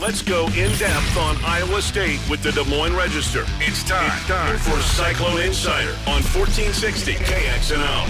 Let's 0.00 0.22
go 0.22 0.46
in 0.50 0.70
depth 0.78 1.16
on 1.16 1.36
Iowa 1.44 1.82
State 1.82 2.20
with 2.30 2.40
the 2.40 2.52
Des 2.52 2.62
Moines 2.70 2.94
Register. 2.94 3.44
It's 3.58 3.82
time, 3.82 4.06
it's 4.16 4.28
time 4.28 4.56
for 4.58 4.80
Cyclone 4.80 5.40
Insider 5.40 5.90
on 6.06 6.22
1460 6.22 7.14
KXNO. 7.14 8.04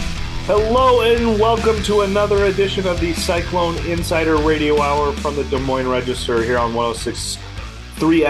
Hello 0.45 1.01
and 1.01 1.41
welcome 1.41 1.83
to 1.85 2.03
another 2.03 2.45
edition 2.45 2.87
of 2.87 3.01
the 3.01 3.15
Cyclone 3.15 3.79
Insider 3.87 4.37
Radio 4.37 4.79
Hour 4.83 5.15
from 5.15 5.35
the 5.35 5.45
Des 5.45 5.61
Moines 5.61 5.89
Register 5.89 6.43
here 6.43 6.59
on 6.59 6.75
106.3 6.75 7.39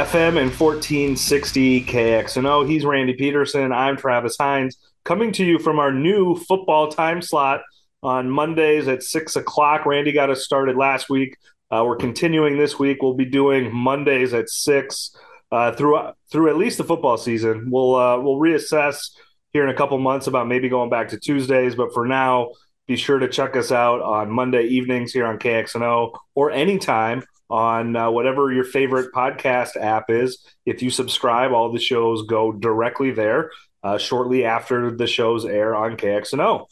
FM 0.04 0.40
and 0.40 0.54
1460 0.54 1.84
KXNO. 1.84 2.68
He's 2.68 2.84
Randy 2.84 3.14
Peterson. 3.14 3.72
I'm 3.72 3.96
Travis 3.96 4.36
Hines 4.38 4.78
coming 5.02 5.32
to 5.32 5.44
you 5.44 5.58
from 5.58 5.80
our 5.80 5.90
new 5.90 6.36
football 6.36 6.92
time 6.92 7.20
slot 7.20 7.62
on 8.04 8.30
Mondays 8.30 8.86
at 8.86 9.02
6 9.02 9.34
o'clock. 9.34 9.84
Randy 9.84 10.12
got 10.12 10.30
us 10.30 10.44
started 10.44 10.76
last 10.76 11.10
week 11.10 11.36
uh, 11.70 11.84
we're 11.84 11.96
continuing 11.96 12.56
this 12.56 12.78
week. 12.78 13.02
We'll 13.02 13.14
be 13.14 13.24
doing 13.24 13.74
Mondays 13.74 14.32
at 14.34 14.48
six 14.48 15.14
uh, 15.50 15.72
through 15.72 15.98
through 16.30 16.50
at 16.50 16.56
least 16.56 16.78
the 16.78 16.84
football 16.84 17.16
season. 17.16 17.70
We'll 17.70 17.94
uh, 17.94 18.20
we'll 18.20 18.36
reassess 18.36 19.10
here 19.52 19.64
in 19.64 19.70
a 19.70 19.74
couple 19.74 19.98
months 19.98 20.26
about 20.26 20.46
maybe 20.46 20.68
going 20.68 20.90
back 20.90 21.08
to 21.08 21.18
Tuesdays, 21.18 21.74
but 21.74 21.92
for 21.92 22.06
now, 22.06 22.50
be 22.86 22.96
sure 22.96 23.18
to 23.18 23.28
check 23.28 23.56
us 23.56 23.70
out 23.72 24.00
on 24.00 24.30
Monday 24.30 24.64
evenings 24.64 25.12
here 25.12 25.26
on 25.26 25.38
KXNO 25.38 26.16
or 26.34 26.50
anytime 26.50 27.22
on 27.50 27.96
uh, 27.96 28.10
whatever 28.10 28.52
your 28.52 28.64
favorite 28.64 29.12
podcast 29.14 29.76
app 29.76 30.10
is. 30.10 30.44
If 30.66 30.82
you 30.82 30.90
subscribe, 30.90 31.52
all 31.52 31.72
the 31.72 31.78
shows 31.78 32.22
go 32.26 32.52
directly 32.52 33.10
there 33.10 33.50
uh, 33.82 33.98
shortly 33.98 34.44
after 34.44 34.90
the 34.90 35.06
shows 35.06 35.44
air 35.44 35.74
on 35.74 35.96
KXNO. 35.96 36.66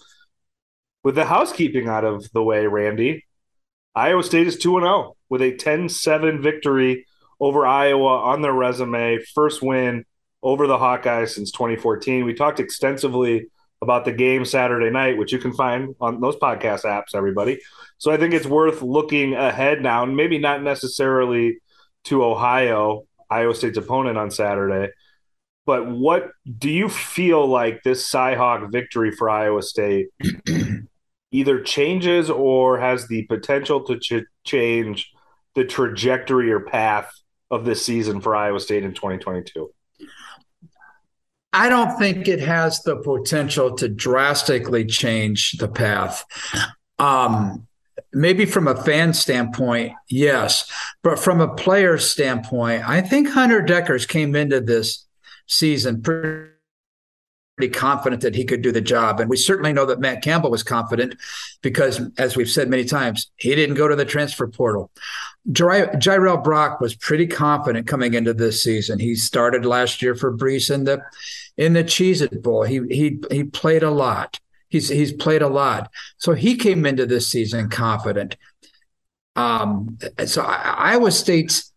With 1.02 1.14
the 1.14 1.24
housekeeping 1.24 1.88
out 1.88 2.04
of 2.04 2.30
the 2.32 2.42
way, 2.42 2.66
Randy, 2.66 3.24
Iowa 3.96 4.22
State 4.22 4.46
is 4.46 4.58
2 4.58 4.78
0 4.78 5.16
with 5.30 5.40
a 5.40 5.56
10 5.56 5.88
7 5.88 6.42
victory 6.42 7.06
over 7.40 7.66
Iowa 7.66 8.18
on 8.18 8.42
their 8.42 8.52
resume. 8.52 9.18
First 9.34 9.62
win 9.62 10.04
over 10.42 10.66
the 10.66 10.76
Hawkeyes 10.76 11.30
since 11.30 11.50
2014. 11.50 12.26
We 12.26 12.34
talked 12.34 12.60
extensively 12.60 13.46
about 13.80 14.04
the 14.04 14.12
game 14.12 14.44
Saturday 14.44 14.90
night, 14.90 15.16
which 15.16 15.32
you 15.32 15.38
can 15.38 15.54
find 15.54 15.94
on 15.98 16.20
those 16.20 16.36
podcast 16.36 16.84
apps, 16.84 17.14
everybody. 17.14 17.58
So 17.96 18.10
I 18.10 18.18
think 18.18 18.34
it's 18.34 18.46
worth 18.46 18.82
looking 18.82 19.32
ahead 19.34 19.82
now, 19.82 20.02
and 20.02 20.14
maybe 20.14 20.38
not 20.38 20.62
necessarily 20.62 21.58
to 22.04 22.22
Ohio, 22.22 23.04
Iowa 23.30 23.54
State's 23.54 23.78
opponent 23.78 24.18
on 24.18 24.30
Saturday. 24.30 24.92
But 25.64 25.88
what 25.88 26.30
do 26.58 26.70
you 26.70 26.88
feel 26.88 27.46
like 27.46 27.82
this 27.82 28.10
Cyhawk 28.10 28.70
victory 28.70 29.10
for 29.10 29.28
Iowa 29.28 29.62
State 29.62 30.08
either 31.36 31.60
changes 31.60 32.30
or 32.30 32.78
has 32.78 33.08
the 33.08 33.24
potential 33.24 33.82
to 33.82 33.98
ch- 33.98 34.26
change 34.44 35.12
the 35.54 35.64
trajectory 35.64 36.50
or 36.50 36.60
path 36.60 37.12
of 37.50 37.66
this 37.66 37.84
season 37.84 38.22
for 38.22 38.34
Iowa 38.34 38.58
State 38.58 38.84
in 38.84 38.94
2022? 38.94 39.70
I 41.52 41.68
don't 41.68 41.98
think 41.98 42.26
it 42.26 42.40
has 42.40 42.82
the 42.82 42.96
potential 42.96 43.74
to 43.76 43.88
drastically 43.88 44.86
change 44.86 45.52
the 45.52 45.68
path. 45.68 46.24
Um, 46.98 47.66
maybe 48.12 48.46
from 48.46 48.66
a 48.66 48.82
fan 48.82 49.12
standpoint, 49.12 49.92
yes, 50.08 50.70
but 51.02 51.18
from 51.18 51.40
a 51.42 51.54
player 51.54 51.98
standpoint, 51.98 52.88
I 52.88 53.02
think 53.02 53.28
Hunter 53.28 53.62
Dekkers 53.62 54.08
came 54.08 54.34
into 54.34 54.60
this 54.60 55.06
season 55.46 56.02
pretty 56.02 56.55
pretty 57.56 57.72
confident 57.72 58.22
that 58.22 58.34
he 58.34 58.44
could 58.44 58.62
do 58.62 58.70
the 58.70 58.80
job. 58.80 59.18
And 59.18 59.30
we 59.30 59.36
certainly 59.36 59.72
know 59.72 59.86
that 59.86 59.98
Matt 59.98 60.22
Campbell 60.22 60.50
was 60.50 60.62
confident 60.62 61.16
because, 61.62 62.00
as 62.18 62.36
we've 62.36 62.50
said 62.50 62.68
many 62.68 62.84
times, 62.84 63.30
he 63.36 63.54
didn't 63.54 63.76
go 63.76 63.88
to 63.88 63.96
the 63.96 64.04
transfer 64.04 64.46
portal. 64.46 64.90
Jirehl 65.50 66.42
Brock 66.42 66.80
was 66.80 66.94
pretty 66.94 67.26
confident 67.26 67.86
coming 67.86 68.14
into 68.14 68.34
this 68.34 68.62
season. 68.62 68.98
He 68.98 69.14
started 69.14 69.64
last 69.64 70.02
year 70.02 70.14
for 70.14 70.36
Breece 70.36 70.72
in 70.72 70.84
the 70.84 71.00
in 71.56 71.72
the 71.72 71.84
Cheez 71.84 72.20
It 72.20 72.42
Bowl. 72.42 72.64
He 72.64 72.80
he 72.90 73.20
he 73.30 73.44
played 73.44 73.82
a 73.82 73.90
lot. 73.90 74.38
He's 74.68 74.88
he's 74.88 75.12
played 75.12 75.42
a 75.42 75.48
lot. 75.48 75.90
So 76.18 76.34
he 76.34 76.56
came 76.56 76.84
into 76.84 77.06
this 77.06 77.26
season 77.28 77.70
confident. 77.70 78.36
Um, 79.36 79.98
so 80.26 80.42
Iowa 80.42 81.12
State's 81.12 81.72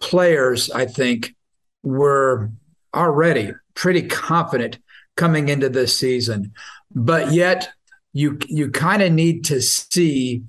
players, 0.00 0.70
I 0.70 0.86
think, 0.86 1.34
were 1.82 2.50
already 2.94 3.52
pretty 3.74 4.02
confident 4.02 4.78
coming 5.18 5.48
into 5.48 5.68
this 5.68 5.98
season. 5.98 6.52
But 6.94 7.32
yet 7.32 7.68
you 8.14 8.38
you 8.46 8.70
kind 8.70 9.02
of 9.02 9.12
need 9.12 9.44
to 9.46 9.60
see 9.60 10.44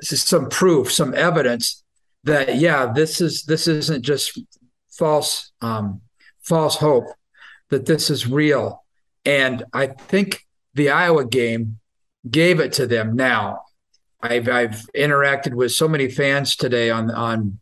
some 0.00 0.48
proof, 0.48 0.90
some 0.90 1.12
evidence 1.12 1.84
that 2.24 2.56
yeah, 2.56 2.92
this 2.94 3.20
is 3.20 3.42
this 3.44 3.68
isn't 3.68 4.02
just 4.02 4.40
false 4.90 5.52
um, 5.60 6.00
false 6.40 6.76
hope, 6.76 7.06
that 7.68 7.84
this 7.84 8.08
is 8.08 8.26
real. 8.26 8.84
And 9.24 9.64
I 9.74 9.88
think 9.88 10.46
the 10.74 10.90
Iowa 10.90 11.26
game 11.26 11.80
gave 12.30 12.60
it 12.60 12.72
to 12.74 12.86
them. 12.86 13.16
Now, 13.16 13.62
I've 14.22 14.48
I've 14.48 14.86
interacted 14.96 15.54
with 15.54 15.72
so 15.72 15.88
many 15.88 16.08
fans 16.08 16.56
today 16.56 16.90
on 16.90 17.10
on 17.10 17.58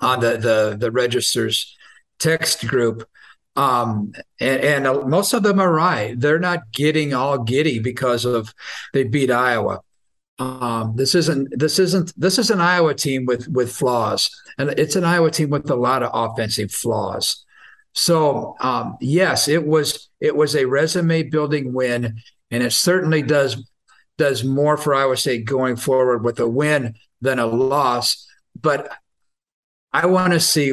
on 0.00 0.20
the 0.20 0.36
the 0.36 0.76
the 0.78 0.90
registers 0.90 1.76
text 2.18 2.66
group 2.66 3.08
um, 3.56 4.12
and, 4.38 4.60
and 4.60 4.86
uh, 4.86 5.06
most 5.06 5.32
of 5.32 5.42
them 5.42 5.60
are 5.60 5.72
right. 5.72 6.18
They're 6.18 6.38
not 6.38 6.72
getting 6.72 7.14
all 7.14 7.38
giddy 7.38 7.78
because 7.78 8.24
of 8.24 8.54
they 8.92 9.04
beat 9.04 9.30
Iowa. 9.30 9.80
Um, 10.38 10.94
this 10.96 11.14
isn't 11.14 11.58
this 11.58 11.78
isn't 11.78 12.18
this 12.18 12.38
is 12.38 12.50
an 12.50 12.60
Iowa 12.60 12.94
team 12.94 13.26
with 13.26 13.48
with 13.48 13.72
flaws, 13.72 14.30
and 14.56 14.70
it's 14.70 14.96
an 14.96 15.04
Iowa 15.04 15.30
team 15.30 15.50
with 15.50 15.70
a 15.70 15.74
lot 15.74 16.02
of 16.02 16.10
offensive 16.14 16.70
flaws. 16.70 17.44
So 17.92 18.56
um, 18.60 18.96
yes, 19.00 19.48
it 19.48 19.66
was 19.66 20.08
it 20.20 20.34
was 20.34 20.54
a 20.54 20.64
resume 20.64 21.24
building 21.24 21.72
win, 21.72 22.20
and 22.50 22.62
it 22.62 22.72
certainly 22.72 23.20
does 23.22 23.62
does 24.16 24.44
more 24.44 24.76
for 24.76 24.94
Iowa 24.94 25.16
State 25.16 25.44
going 25.44 25.76
forward 25.76 26.24
with 26.24 26.40
a 26.40 26.48
win 26.48 26.94
than 27.20 27.38
a 27.38 27.46
loss. 27.46 28.26
But 28.58 28.90
I 29.92 30.06
want 30.06 30.32
to 30.32 30.40
see 30.40 30.72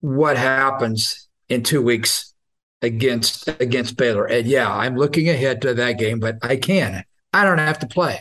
what 0.00 0.36
happens 0.36 1.23
in 1.48 1.62
two 1.62 1.82
weeks 1.82 2.34
against 2.82 3.48
against 3.60 3.96
Baylor. 3.96 4.26
And 4.26 4.46
yeah, 4.46 4.72
I'm 4.72 4.96
looking 4.96 5.28
ahead 5.28 5.62
to 5.62 5.74
that 5.74 5.98
game, 5.98 6.20
but 6.20 6.38
I 6.42 6.56
can. 6.56 7.04
I 7.32 7.44
don't 7.44 7.58
have 7.58 7.80
to 7.80 7.86
play. 7.86 8.20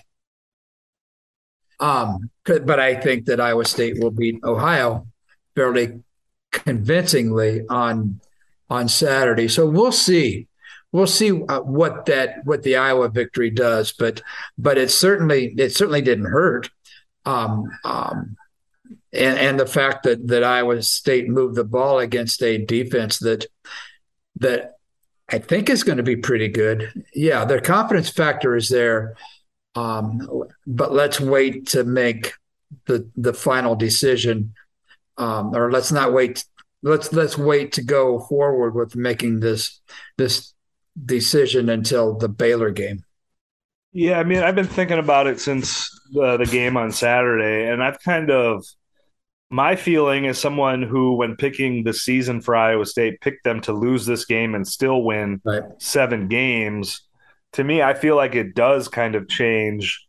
Um, 1.80 2.30
but 2.46 2.80
I 2.80 2.96
think 2.96 3.26
that 3.26 3.40
Iowa 3.40 3.66
State 3.66 4.00
will 4.00 4.12
beat 4.12 4.40
Ohio 4.44 5.08
fairly 5.56 6.02
convincingly 6.52 7.64
on 7.70 8.22
on 8.70 8.88
Saturday. 8.88 9.48
So 9.48 9.70
we'll 9.70 9.92
see. 9.92 10.48
We'll 10.92 11.08
see 11.08 11.32
uh, 11.32 11.62
what 11.62 12.06
that 12.06 12.46
what 12.46 12.64
the 12.64 12.78
Iowa 12.78 13.10
victory 13.10 13.50
does, 13.50 13.92
but 13.92 14.22
but 14.58 14.78
it 14.78 14.92
certainly 14.92 15.54
it 15.58 15.76
certainly 15.76 16.02
didn't 16.02 16.26
hurt. 16.26 16.70
Um, 17.26 17.70
um, 17.84 18.36
and, 19.14 19.38
and 19.38 19.60
the 19.60 19.66
fact 19.66 20.04
that 20.04 20.28
that 20.28 20.44
Iowa 20.44 20.82
State 20.82 21.30
moved 21.30 21.56
the 21.56 21.64
ball 21.64 22.00
against 22.00 22.42
a 22.42 22.58
defense 22.58 23.20
that 23.20 23.46
that 24.38 24.74
I 25.30 25.38
think 25.38 25.70
is 25.70 25.84
going 25.84 25.98
to 25.98 26.04
be 26.04 26.16
pretty 26.16 26.48
good. 26.48 27.06
Yeah, 27.14 27.46
their 27.46 27.62
confidence 27.62 28.10
factor 28.10 28.56
is 28.56 28.70
there, 28.70 29.16
um, 29.76 30.28
but 30.66 30.92
let's 30.92 31.20
wait 31.20 31.68
to 31.68 31.84
make 31.84 32.34
the 32.88 33.10
the 33.16 33.34
final 33.34 33.76
decision, 33.76 34.54
um, 35.18 35.56
or 35.56 35.72
let's 35.72 35.92
not 35.92 36.14
wait. 36.14 36.44
Let's 36.82 37.14
let's 37.14 37.38
wait 37.38 37.74
to 37.74 37.84
go 37.84 38.20
forward 38.20 38.76
with 38.76 38.96
making 38.96 39.40
this 39.40 39.80
this 40.18 40.54
decision 41.06 41.70
until 41.70 42.18
the 42.18 42.30
Baylor 42.30 42.72
game. 42.72 43.04
Yeah, 43.94 44.20
I 44.20 44.24
mean, 44.24 44.40
I've 44.40 44.56
been 44.56 44.66
thinking 44.66 44.98
about 44.98 45.28
it 45.28 45.40
since 45.40 45.88
the, 46.12 46.38
the 46.38 46.48
game 46.48 46.78
on 46.78 46.92
Saturday, 46.92 47.72
and 47.72 47.82
I've 47.82 48.00
kind 48.00 48.32
of 48.32 48.66
my 49.54 49.76
feeling 49.76 50.26
is 50.26 50.40
someone 50.40 50.82
who, 50.82 51.14
when 51.14 51.36
picking 51.36 51.84
the 51.84 51.94
season 51.94 52.42
for 52.42 52.56
Iowa 52.56 52.88
State, 52.88 53.22
picked 53.22 53.44
them 53.44 53.62
to 53.62 53.72
lose 53.72 54.04
this 54.04 54.26
game 54.26 54.56
and 54.56 54.68
still 54.68 55.04
win 55.04 55.42
right. 55.46 55.62
seven 55.78 56.28
games. 56.28 57.02
To 57.54 57.64
me, 57.64 57.80
I 57.80 57.94
feel 57.94 58.16
like 58.16 58.34
it 58.34 58.56
does 58.56 58.88
kind 58.88 59.14
of 59.14 59.30
change 59.30 60.08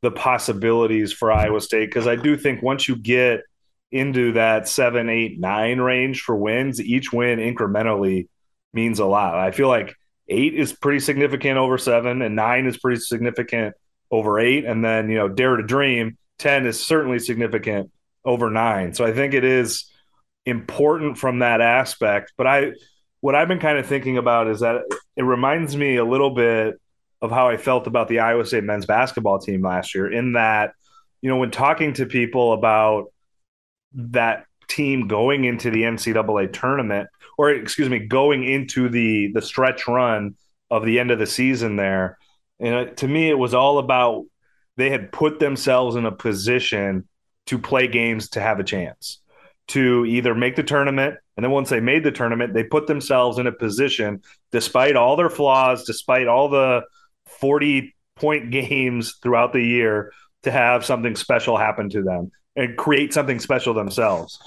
the 0.00 0.10
possibilities 0.10 1.12
for 1.12 1.30
Iowa 1.30 1.60
State 1.60 1.90
because 1.90 2.06
I 2.06 2.16
do 2.16 2.34
think 2.34 2.62
once 2.62 2.88
you 2.88 2.96
get 2.96 3.42
into 3.90 4.32
that 4.32 4.66
seven, 4.68 5.10
eight, 5.10 5.38
nine 5.38 5.78
range 5.78 6.22
for 6.22 6.34
wins, 6.34 6.80
each 6.80 7.12
win 7.12 7.40
incrementally 7.40 8.28
means 8.72 9.00
a 9.00 9.04
lot. 9.04 9.34
I 9.34 9.50
feel 9.50 9.68
like 9.68 9.94
eight 10.28 10.54
is 10.54 10.72
pretty 10.72 11.00
significant 11.00 11.58
over 11.58 11.76
seven, 11.76 12.22
and 12.22 12.34
nine 12.34 12.64
is 12.64 12.78
pretty 12.78 13.02
significant 13.02 13.74
over 14.10 14.40
eight. 14.40 14.64
And 14.64 14.82
then, 14.82 15.10
you 15.10 15.16
know, 15.16 15.28
dare 15.28 15.56
to 15.56 15.62
dream, 15.62 16.16
10 16.38 16.64
is 16.64 16.80
certainly 16.80 17.18
significant 17.18 17.90
over 18.24 18.50
nine. 18.50 18.94
So 18.94 19.04
I 19.04 19.12
think 19.12 19.34
it 19.34 19.44
is 19.44 19.90
important 20.46 21.18
from 21.18 21.40
that 21.40 21.60
aspect. 21.60 22.32
But 22.36 22.46
I, 22.46 22.72
what 23.20 23.34
I've 23.34 23.48
been 23.48 23.60
kind 23.60 23.78
of 23.78 23.86
thinking 23.86 24.18
about 24.18 24.48
is 24.48 24.60
that 24.60 24.82
it 25.16 25.22
reminds 25.22 25.76
me 25.76 25.96
a 25.96 26.04
little 26.04 26.34
bit 26.34 26.80
of 27.20 27.30
how 27.30 27.48
I 27.48 27.56
felt 27.56 27.86
about 27.86 28.08
the 28.08 28.18
Iowa 28.18 28.44
State 28.44 28.64
men's 28.64 28.86
basketball 28.86 29.38
team 29.38 29.62
last 29.62 29.94
year, 29.94 30.10
in 30.10 30.32
that, 30.32 30.72
you 31.20 31.30
know, 31.30 31.36
when 31.36 31.52
talking 31.52 31.92
to 31.94 32.06
people 32.06 32.52
about 32.52 33.12
that 33.94 34.44
team 34.68 35.06
going 35.06 35.44
into 35.44 35.70
the 35.70 35.82
NCAA 35.82 36.52
tournament, 36.52 37.08
or 37.38 37.50
excuse 37.50 37.88
me, 37.88 38.00
going 38.00 38.42
into 38.44 38.88
the 38.88 39.30
the 39.32 39.42
stretch 39.42 39.86
run 39.86 40.34
of 40.70 40.84
the 40.84 40.98
end 40.98 41.10
of 41.10 41.18
the 41.18 41.26
season 41.26 41.76
there. 41.76 42.18
And 42.58 42.74
uh, 42.74 42.84
to 42.94 43.06
me, 43.06 43.28
it 43.28 43.38
was 43.38 43.54
all 43.54 43.78
about 43.78 44.24
they 44.76 44.90
had 44.90 45.12
put 45.12 45.38
themselves 45.38 45.96
in 45.96 46.06
a 46.06 46.12
position 46.12 47.06
to 47.46 47.58
play 47.58 47.88
games 47.88 48.30
to 48.30 48.40
have 48.40 48.60
a 48.60 48.64
chance 48.64 49.18
to 49.68 50.04
either 50.06 50.34
make 50.34 50.56
the 50.56 50.62
tournament. 50.62 51.16
And 51.36 51.44
then 51.44 51.50
once 51.50 51.70
they 51.70 51.80
made 51.80 52.04
the 52.04 52.12
tournament, 52.12 52.54
they 52.54 52.64
put 52.64 52.86
themselves 52.86 53.38
in 53.38 53.46
a 53.46 53.52
position, 53.52 54.22
despite 54.50 54.96
all 54.96 55.16
their 55.16 55.30
flaws, 55.30 55.84
despite 55.84 56.26
all 56.26 56.48
the 56.48 56.82
40 57.26 57.94
point 58.16 58.50
games 58.50 59.18
throughout 59.22 59.52
the 59.52 59.62
year, 59.62 60.12
to 60.42 60.50
have 60.50 60.84
something 60.84 61.16
special 61.16 61.56
happen 61.56 61.88
to 61.90 62.02
them 62.02 62.30
and 62.56 62.76
create 62.76 63.14
something 63.14 63.38
special 63.38 63.72
themselves. 63.72 64.38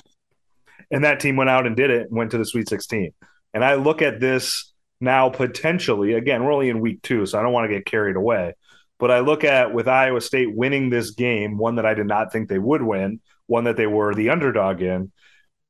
And 0.92 1.03
that 1.03 1.19
team 1.19 1.36
went 1.36 1.50
out 1.50 1.65
and 1.65 1.75
did 1.75 1.89
it 1.89 2.07
and 2.09 2.18
went 2.18 2.31
to 2.31 2.38
the 2.38 2.45
Sweet 2.45 2.69
16. 2.69 3.12
And 3.53 3.63
I 3.63 3.75
look 3.75 4.01
at 4.01 4.19
this 4.19 4.71
now 5.01 5.30
potentially, 5.30 6.13
again, 6.13 6.44
we're 6.44 6.53
only 6.53 6.69
in 6.69 6.80
week 6.81 7.01
two, 7.01 7.25
so 7.25 7.39
I 7.39 7.42
don't 7.42 7.53
want 7.53 7.69
to 7.69 7.75
get 7.75 7.86
carried 7.86 8.15
away. 8.15 8.53
But 8.97 9.12
I 9.12 9.19
look 9.19 9.44
at 9.44 9.74
with 9.74 9.88
Iowa 9.88 10.21
State 10.21 10.56
winning 10.56 10.89
this 10.89 11.12
game, 11.12 11.57
one 11.57 11.75
that 11.75 11.86
I 11.86 11.94
did 11.94 12.07
not 12.07 12.31
think 12.31 12.47
they 12.47 12.59
would 12.59 12.81
win, 12.81 13.19
one 13.47 13.65
that 13.65 13.77
they 13.77 13.88
were 13.88 14.15
the 14.15 14.30
underdog 14.30 14.81
in, 14.81 15.12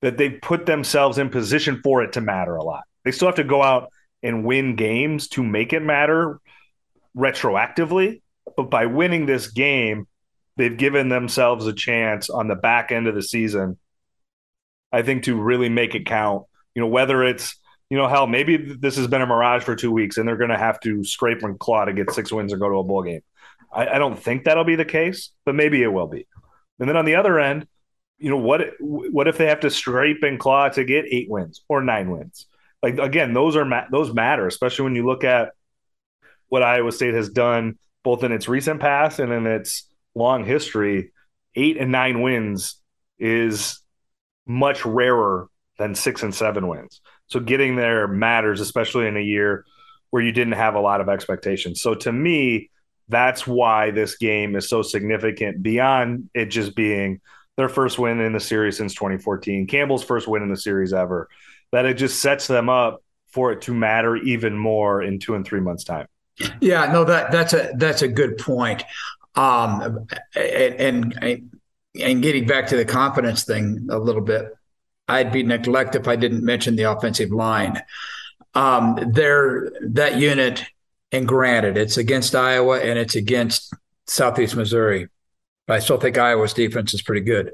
that 0.01 0.17
they 0.17 0.29
put 0.29 0.65
themselves 0.65 1.17
in 1.17 1.29
position 1.29 1.81
for 1.83 2.03
it 2.03 2.13
to 2.13 2.21
matter 2.21 2.55
a 2.55 2.63
lot. 2.63 2.83
They 3.03 3.11
still 3.11 3.27
have 3.27 3.35
to 3.35 3.43
go 3.43 3.63
out 3.63 3.89
and 4.21 4.45
win 4.45 4.75
games 4.75 5.27
to 5.29 5.43
make 5.43 5.73
it 5.73 5.81
matter 5.81 6.39
retroactively. 7.17 8.21
But 8.55 8.69
by 8.69 8.85
winning 8.85 9.25
this 9.25 9.47
game, 9.47 10.07
they've 10.57 10.77
given 10.77 11.09
themselves 11.09 11.65
a 11.65 11.73
chance 11.73 12.29
on 12.29 12.47
the 12.47 12.55
back 12.55 12.91
end 12.91 13.07
of 13.07 13.15
the 13.15 13.23
season, 13.23 13.77
I 14.91 15.01
think, 15.01 15.23
to 15.23 15.39
really 15.39 15.69
make 15.69 15.95
it 15.95 16.05
count. 16.05 16.45
You 16.75 16.81
know, 16.81 16.87
whether 16.87 17.23
it's, 17.23 17.57
you 17.89 17.97
know, 17.97 18.07
hell, 18.07 18.27
maybe 18.27 18.57
this 18.57 18.95
has 18.97 19.07
been 19.07 19.21
a 19.21 19.27
mirage 19.27 19.63
for 19.63 19.75
two 19.75 19.91
weeks 19.91 20.17
and 20.17 20.27
they're 20.27 20.37
going 20.37 20.49
to 20.49 20.57
have 20.57 20.79
to 20.81 21.03
scrape 21.03 21.43
and 21.43 21.59
claw 21.59 21.85
to 21.85 21.93
get 21.93 22.11
six 22.11 22.31
wins 22.31 22.51
and 22.51 22.59
go 22.59 22.69
to 22.69 22.77
a 22.77 22.83
bowl 22.83 23.03
game. 23.03 23.21
I, 23.71 23.87
I 23.87 23.97
don't 23.99 24.17
think 24.17 24.45
that'll 24.45 24.63
be 24.63 24.75
the 24.75 24.85
case, 24.85 25.31
but 25.45 25.55
maybe 25.55 25.83
it 25.83 25.87
will 25.87 26.07
be. 26.07 26.27
And 26.79 26.89
then 26.89 26.97
on 26.97 27.05
the 27.05 27.15
other 27.15 27.39
end, 27.39 27.67
you 28.17 28.29
know 28.29 28.37
what 28.37 28.61
what 28.79 29.27
if 29.27 29.37
they 29.37 29.47
have 29.47 29.59
to 29.61 29.69
scrape 29.69 30.23
and 30.23 30.39
claw 30.39 30.69
to 30.69 30.83
get 30.83 31.05
eight 31.09 31.29
wins 31.29 31.61
or 31.67 31.83
nine 31.83 32.09
wins 32.09 32.45
like 32.81 32.97
again 32.97 33.33
those 33.33 33.55
are 33.55 33.65
ma- 33.65 33.89
those 33.91 34.13
matter 34.13 34.47
especially 34.47 34.83
when 34.83 34.95
you 34.95 35.05
look 35.05 35.23
at 35.23 35.51
what 36.47 36.63
iowa 36.63 36.91
state 36.91 37.13
has 37.13 37.29
done 37.29 37.77
both 38.03 38.23
in 38.23 38.31
its 38.31 38.47
recent 38.47 38.79
past 38.79 39.19
and 39.19 39.31
in 39.31 39.45
its 39.45 39.87
long 40.13 40.45
history 40.45 41.11
eight 41.55 41.77
and 41.77 41.91
nine 41.91 42.21
wins 42.21 42.75
is 43.19 43.81
much 44.45 44.85
rarer 44.85 45.49
than 45.77 45.95
six 45.95 46.23
and 46.23 46.33
seven 46.33 46.67
wins 46.67 47.01
so 47.27 47.39
getting 47.39 47.75
there 47.75 48.07
matters 48.07 48.59
especially 48.61 49.07
in 49.07 49.17
a 49.17 49.21
year 49.21 49.65
where 50.09 50.23
you 50.23 50.31
didn't 50.31 50.53
have 50.53 50.75
a 50.75 50.79
lot 50.79 51.01
of 51.01 51.09
expectations 51.09 51.81
so 51.81 51.93
to 51.95 52.11
me 52.11 52.69
that's 53.07 53.45
why 53.45 53.91
this 53.91 54.17
game 54.17 54.55
is 54.55 54.67
so 54.67 54.81
significant 54.81 55.61
beyond 55.61 56.29
it 56.33 56.45
just 56.45 56.75
being 56.75 57.21
their 57.57 57.69
first 57.69 57.97
win 57.97 58.19
in 58.19 58.33
the 58.33 58.39
series 58.39 58.77
since 58.77 58.93
2014, 58.95 59.67
Campbell's 59.67 60.03
first 60.03 60.27
win 60.27 60.43
in 60.43 60.49
the 60.49 60.57
series 60.57 60.93
ever, 60.93 61.29
that 61.71 61.85
it 61.85 61.95
just 61.95 62.21
sets 62.21 62.47
them 62.47 62.69
up 62.69 63.01
for 63.27 63.51
it 63.51 63.61
to 63.61 63.73
matter 63.73 64.15
even 64.15 64.57
more 64.57 65.01
in 65.01 65.19
two 65.19 65.35
and 65.35 65.45
three 65.45 65.61
months' 65.61 65.83
time. 65.83 66.07
Yeah, 66.59 66.91
no, 66.91 67.05
that 67.05 67.31
that's 67.31 67.53
a 67.53 67.71
that's 67.77 68.01
a 68.01 68.09
good 68.09 68.37
point. 68.37 68.83
Um, 69.35 70.07
and, 70.35 71.13
and 71.23 71.51
and 71.97 72.21
getting 72.21 72.45
back 72.45 72.67
to 72.67 72.75
the 72.75 72.83
confidence 72.83 73.45
thing 73.45 73.87
a 73.89 73.97
little 73.97 74.21
bit, 74.21 74.53
I'd 75.07 75.31
be 75.31 75.43
neglect 75.43 75.95
if 75.95 76.07
I 76.07 76.15
didn't 76.15 76.43
mention 76.43 76.75
the 76.75 76.83
offensive 76.83 77.31
line. 77.31 77.81
Um, 78.53 78.95
that 79.11 80.17
unit, 80.17 80.63
and 81.11 81.27
granted, 81.27 81.77
it's 81.77 81.97
against 81.97 82.35
Iowa 82.35 82.79
and 82.79 82.97
it's 82.97 83.15
against 83.15 83.73
Southeast 84.07 84.55
Missouri. 84.55 85.07
But 85.67 85.75
I 85.75 85.79
still 85.79 85.97
think 85.97 86.17
Iowa's 86.17 86.53
defense 86.53 86.93
is 86.93 87.01
pretty 87.01 87.21
good. 87.21 87.51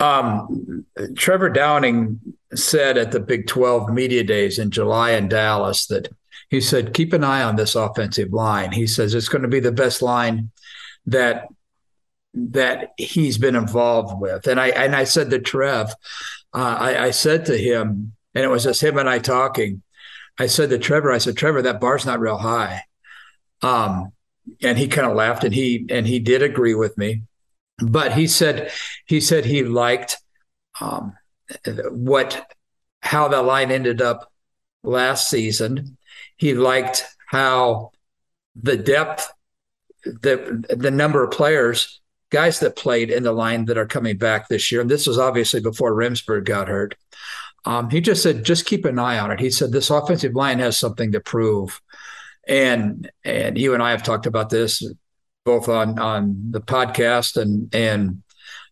Um, 0.00 0.84
Trevor 1.16 1.48
Downing 1.48 2.20
said 2.54 2.98
at 2.98 3.12
the 3.12 3.20
Big 3.20 3.46
12 3.46 3.92
media 3.92 4.24
days 4.24 4.58
in 4.58 4.70
July 4.70 5.12
in 5.12 5.28
Dallas 5.28 5.86
that 5.86 6.08
he 6.48 6.60
said, 6.60 6.92
keep 6.92 7.12
an 7.12 7.24
eye 7.24 7.42
on 7.42 7.56
this 7.56 7.74
offensive 7.74 8.32
line. 8.32 8.72
He 8.72 8.86
says 8.86 9.14
it's 9.14 9.28
going 9.28 9.42
to 9.42 9.48
be 9.48 9.60
the 9.60 9.72
best 9.72 10.02
line 10.02 10.50
that 11.06 11.48
that 12.34 12.92
he's 12.96 13.38
been 13.38 13.56
involved 13.56 14.20
with. 14.20 14.46
And 14.46 14.58
I 14.58 14.68
and 14.68 14.96
I 14.96 15.04
said 15.04 15.30
to 15.30 15.38
Trev, 15.38 15.94
uh, 16.54 16.76
I, 16.78 17.06
I 17.06 17.10
said 17.10 17.46
to 17.46 17.56
him, 17.56 18.12
and 18.34 18.44
it 18.44 18.48
was 18.48 18.64
just 18.64 18.82
him 18.82 18.98
and 18.98 19.08
I 19.08 19.18
talking. 19.18 19.82
I 20.38 20.46
said 20.46 20.70
to 20.70 20.78
Trevor, 20.78 21.12
I 21.12 21.18
said, 21.18 21.36
Trevor, 21.36 21.62
that 21.62 21.80
bar's 21.80 22.06
not 22.06 22.20
real 22.20 22.38
high. 22.38 22.82
Um, 23.60 24.12
and 24.62 24.78
he 24.78 24.88
kind 24.88 25.06
of 25.06 25.16
laughed 25.16 25.44
and 25.44 25.54
he 25.54 25.86
and 25.88 26.04
he 26.04 26.18
did 26.18 26.42
agree 26.42 26.74
with 26.74 26.98
me 26.98 27.22
but 27.82 28.12
he 28.12 28.26
said 28.26 28.70
he 29.06 29.20
said 29.20 29.44
he 29.44 29.64
liked 29.64 30.18
um, 30.80 31.14
what 31.90 32.50
how 33.00 33.28
that 33.28 33.44
line 33.44 33.70
ended 33.70 34.00
up 34.00 34.30
last 34.82 35.28
season. 35.28 35.96
He 36.36 36.54
liked 36.54 37.04
how 37.26 37.90
the 38.54 38.76
depth, 38.76 39.32
the 40.04 40.64
the 40.68 40.90
number 40.90 41.22
of 41.22 41.30
players, 41.30 42.00
guys 42.32 42.58
that 42.60 42.74
played 42.74 43.10
in 43.10 43.22
the 43.22 43.32
line 43.32 43.66
that 43.66 43.78
are 43.78 43.86
coming 43.86 44.16
back 44.16 44.48
this 44.48 44.72
year. 44.72 44.80
And 44.80 44.90
this 44.90 45.06
was 45.06 45.18
obviously 45.18 45.60
before 45.60 45.94
Remsburg 45.94 46.44
got 46.44 46.66
hurt. 46.66 46.96
Um, 47.64 47.90
he 47.90 48.00
just 48.00 48.22
said, 48.22 48.44
just 48.44 48.66
keep 48.66 48.84
an 48.84 48.98
eye 48.98 49.18
on 49.18 49.30
it. 49.30 49.38
He 49.38 49.50
said 49.50 49.70
this 49.70 49.90
offensive 49.90 50.34
line 50.34 50.58
has 50.58 50.76
something 50.76 51.12
to 51.12 51.20
prove. 51.20 51.80
And 52.48 53.08
and 53.24 53.56
you 53.56 53.74
and 53.74 53.82
I 53.82 53.92
have 53.92 54.02
talked 54.02 54.26
about 54.26 54.50
this 54.50 54.82
both 55.44 55.68
on 55.68 55.98
on 56.00 56.50
the 56.50 56.60
podcast 56.60 57.40
and 57.40 57.72
and 57.72 58.22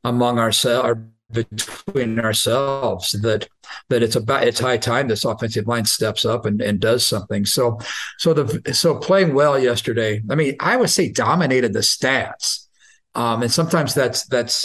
among 0.02 0.40
ourselves 0.40 0.88
or 0.88 1.10
between 1.30 2.18
ourselves 2.18 3.12
that 3.22 3.48
that 3.88 4.02
it's 4.02 4.16
about 4.16 4.46
it's 4.46 4.58
high 4.58 4.76
time 4.76 5.06
this 5.06 5.24
offensive 5.24 5.68
line 5.68 5.84
steps 5.84 6.24
up 6.24 6.44
and, 6.44 6.60
and 6.60 6.80
does 6.80 7.06
something. 7.06 7.44
So 7.44 7.78
so 8.18 8.34
the 8.34 8.74
so 8.74 8.96
playing 8.96 9.34
well 9.34 9.56
yesterday. 9.58 10.22
I 10.28 10.34
mean, 10.34 10.56
I 10.58 10.76
would 10.76 10.90
say 10.90 11.10
dominated 11.10 11.72
the 11.72 11.80
stats, 11.80 12.66
um, 13.14 13.42
and 13.42 13.52
sometimes 13.52 13.94
that's 13.94 14.24
that's 14.26 14.64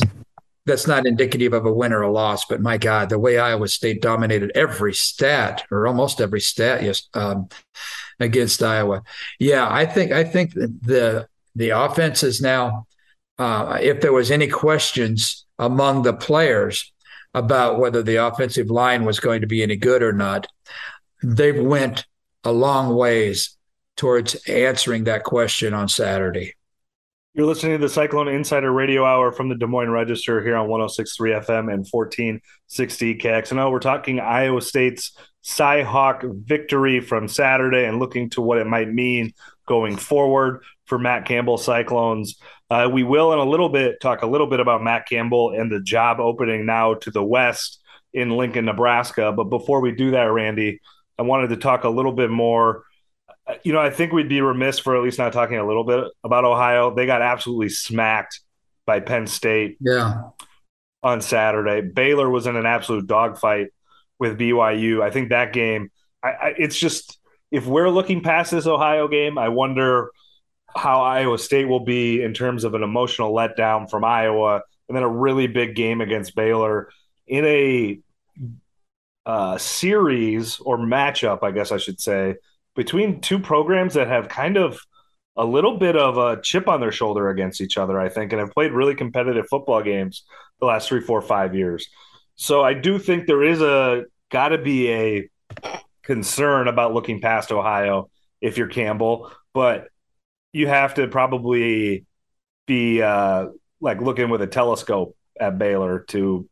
that's 0.66 0.88
not 0.88 1.06
indicative 1.06 1.54
of 1.54 1.66
a 1.66 1.74
win 1.74 1.94
or 1.94 2.02
a 2.02 2.12
loss. 2.12 2.46
But 2.46 2.62
my 2.62 2.78
God, 2.78 3.10
the 3.10 3.20
way 3.20 3.38
Iowa 3.38 3.68
State 3.68 4.02
dominated 4.02 4.52
every 4.56 4.94
stat 4.94 5.64
or 5.72 5.88
almost 5.88 6.22
every 6.22 6.42
stat 6.42 6.84
yes 6.84 7.08
um, 7.14 7.50
against 8.20 8.64
Iowa. 8.64 9.04
Yeah, 9.40 9.68
I 9.70 9.86
think 9.86 10.12
I 10.12 10.24
think 10.24 10.54
the 10.54 11.28
the 11.56 11.70
offense 11.70 12.24
is 12.24 12.42
now, 12.42 12.88
uh, 13.38 13.78
if 13.82 14.02
there 14.02 14.14
was 14.14 14.32
any 14.32 14.48
questions 14.48 15.46
among 15.58 16.04
the 16.04 16.14
players 16.14 16.92
about 17.34 17.80
whether 17.80 18.02
the 18.02 18.16
offensive 18.16 18.70
line 18.70 19.06
was 19.06 19.20
going 19.20 19.42
to 19.42 19.48
be 19.48 19.62
any 19.62 19.75
good 19.75 20.02
or 20.02 20.14
not, 20.14 20.48
they've 21.24 21.62
went 21.62 22.06
a 22.44 22.52
long 22.52 22.96
ways 22.96 23.58
towards 23.96 24.36
answering 24.48 25.06
that 25.06 25.24
question 25.24 25.74
on 25.74 25.88
Saturday. 25.88 26.54
You're 27.36 27.48
listening 27.48 27.74
to 27.74 27.80
the 27.80 27.89
Cyclone 27.89 28.30
Insider 28.30 28.72
Radio 28.72 29.04
Hour 29.04 29.34
from 29.34 29.50
the 29.50 29.56
Des 29.56 29.68
Moines 29.68 29.89
Register 29.89 30.42
here 30.42 30.56
on 30.56 30.70
106.3 30.70 31.44
FM 31.44 31.70
and 31.70 31.86
1460 31.86 33.15
KXNO. 33.15 33.72
We're 33.74 33.80
talking 33.80 34.22
Iowa 34.22 34.62
State's 34.62 35.12
Cyhawk 35.44 36.24
victory 36.46 37.01
from 37.01 37.27
Saturday 37.27 37.84
and 37.84 38.00
looking 38.00 38.30
to 38.30 38.42
what 38.42 38.58
it 38.58 38.68
might 38.68 38.88
mean 38.88 39.34
going 39.68 39.98
forward 39.98 40.63
for 40.86 40.98
Matt 40.98 41.25
Campbell 41.25 41.58
Cyclones. 41.58 42.38
Uh, 42.70 42.89
we 42.89 43.04
will, 43.04 43.34
in 43.34 43.39
a 43.39 43.44
little 43.44 43.68
bit, 43.68 44.00
talk 44.00 44.22
a 44.22 44.27
little 44.27 44.48
bit 44.48 44.62
about 44.62 44.82
Matt 44.82 45.06
Campbell 45.06 45.51
and 45.51 45.70
the 45.70 45.82
job 45.82 46.22
opening 46.22 46.65
now 46.65 46.94
to 46.94 47.12
the 47.12 47.22
west 47.22 47.82
in 48.13 48.30
Lincoln, 48.30 48.63
Nebraska. 48.63 49.34
But 49.34 49.50
before 49.50 49.82
we 49.82 49.92
do 49.92 50.12
that, 50.12 50.32
Randy, 50.32 50.80
I 51.20 51.24
wanted 51.24 51.50
to 51.50 51.58
talk 51.58 51.84
a 51.84 51.89
little 51.89 52.13
bit 52.13 52.30
more. 52.30 52.86
You 53.64 53.74
know, 53.74 53.80
I 53.80 53.90
think 53.90 54.12
we'd 54.12 54.30
be 54.30 54.42
remiss 54.42 54.80
for 54.80 54.96
at 54.96 55.04
least 55.04 55.20
not 55.20 55.34
talking 55.34 55.58
a 55.58 55.68
little 55.68 55.84
bit 55.84 56.04
about 56.24 56.46
Ohio. 56.46 56.94
They 56.94 57.06
got 57.06 57.22
absolutely 57.22 57.70
smacked 57.70 58.40
by 58.86 59.00
Penn 59.00 59.28
State. 59.28 59.78
Yeah. 59.80 60.22
On 61.04 61.22
Saturday, 61.22 61.82
Baylor 61.82 62.28
was 62.28 62.48
in 62.48 62.56
an 62.56 62.66
absolute 62.66 63.06
dogfight 63.06 63.68
with 64.18 64.40
BYU. 64.40 65.04
I 65.04 65.12
think 65.12 65.30
that 65.30 65.54
game. 65.54 65.92
I, 66.24 66.30
I, 66.30 66.54
it's 66.58 66.75
just 66.75 67.20
if 67.52 67.68
we're 67.68 67.90
looking 67.90 68.24
past 68.24 68.50
this 68.50 68.66
Ohio 68.66 69.08
game, 69.08 69.38
I 69.38 69.50
wonder 69.50 70.10
how 70.75 71.02
Iowa 71.02 71.38
State 71.38 71.66
will 71.66 71.86
be 71.86 72.22
in 72.22 72.34
terms 72.34 72.64
of 72.64 72.74
an 72.74 72.84
emotional 72.84 73.34
letdown 73.34 73.90
from 73.90 74.04
Iowa, 74.04 74.64
and 74.88 74.96
then 74.96 75.04
a 75.04 75.10
really 75.10 75.48
big 75.48 75.75
game 75.75 76.02
against 76.02 76.36
Baylor 76.36 76.90
in 77.28 77.46
a 77.46 78.00
uh, 79.25 79.58
series 79.58 80.60
or 80.60 80.78
matchup, 80.78 81.44
I 81.44 81.52
guess 81.52 81.72
I 81.72 81.78
should 81.78 82.00
say, 82.00 82.36
between 82.75 83.22
two 83.22 83.39
programs 83.39 83.94
that 83.94 84.08
have 84.08 84.27
kind 84.27 84.58
of 84.58 84.79
a 85.38 85.46
little 85.46 85.77
bit 85.77 85.96
of 85.96 86.17
a 86.17 86.41
chip 86.41 86.67
on 86.67 86.79
their 86.79 86.91
shoulder 86.91 87.29
against 87.29 87.62
each 87.62 87.77
other, 87.77 88.00
I 88.00 88.10
think, 88.10 88.32
and 88.32 88.39
have 88.39 88.51
played 88.51 88.72
really 88.72 88.96
competitive 88.96 89.46
football 89.50 89.82
games 89.82 90.24
the 90.60 90.65
last 90.65 90.88
three, 90.88 91.01
four, 91.01 91.22
five 91.22 91.55
years. 91.55 91.88
So 92.36 92.63
I 92.63 92.74
do 92.74 93.00
think 93.00 93.27
there 93.27 93.44
is 93.44 93.62
a 93.62 94.05
got 94.32 94.50
to 94.50 94.58
be 94.58 94.91
a 94.91 95.29
concern 96.03 96.67
about 96.67 96.94
looking 96.94 97.22
past 97.22 97.51
Ohio 97.51 98.10
if 98.41 98.58
you're 98.58 98.67
Campbell, 98.67 99.32
but 99.53 99.88
you 100.53 100.67
have 100.67 100.94
to 100.96 101.08
probably 101.08 102.05
be 102.65 103.01
uh, 103.01 103.48
like 103.82 104.01
looking 104.01 104.29
with 104.29 104.41
a 104.41 104.48
telescope 104.48 105.15
at 105.39 105.58
Baylor 105.58 106.00
to 106.10 106.48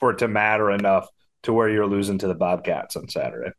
for 0.00 0.10
it 0.10 0.18
to 0.18 0.28
matter 0.28 0.70
enough 0.70 1.08
to 1.42 1.52
where 1.52 1.68
you're 1.68 1.86
losing 1.86 2.18
to 2.18 2.28
the 2.28 2.34
Bobcats 2.34 2.96
on 2.96 3.08
Saturday. 3.08 3.50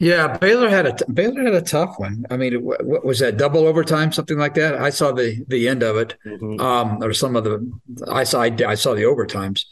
Yeah, 0.00 0.38
Baylor 0.38 0.70
had 0.70 0.86
a 0.86 1.10
Baylor 1.12 1.44
had 1.44 1.52
a 1.52 1.60
tough 1.60 1.98
one. 1.98 2.24
I 2.30 2.38
mean, 2.38 2.54
what 2.54 3.04
was 3.04 3.18
that 3.18 3.36
double 3.36 3.66
overtime, 3.66 4.12
something 4.12 4.38
like 4.38 4.54
that? 4.54 4.74
I 4.74 4.88
saw 4.88 5.12
the 5.12 5.44
the 5.46 5.68
end 5.68 5.82
of 5.82 5.98
it, 5.98 6.16
mm-hmm. 6.24 6.58
um, 6.58 7.02
or 7.02 7.12
some 7.12 7.36
of 7.36 7.44
the 7.44 7.70
I 8.10 8.24
saw 8.24 8.40
I, 8.40 8.74
saw 8.76 8.94
the 8.94 9.02
overtimes. 9.02 9.66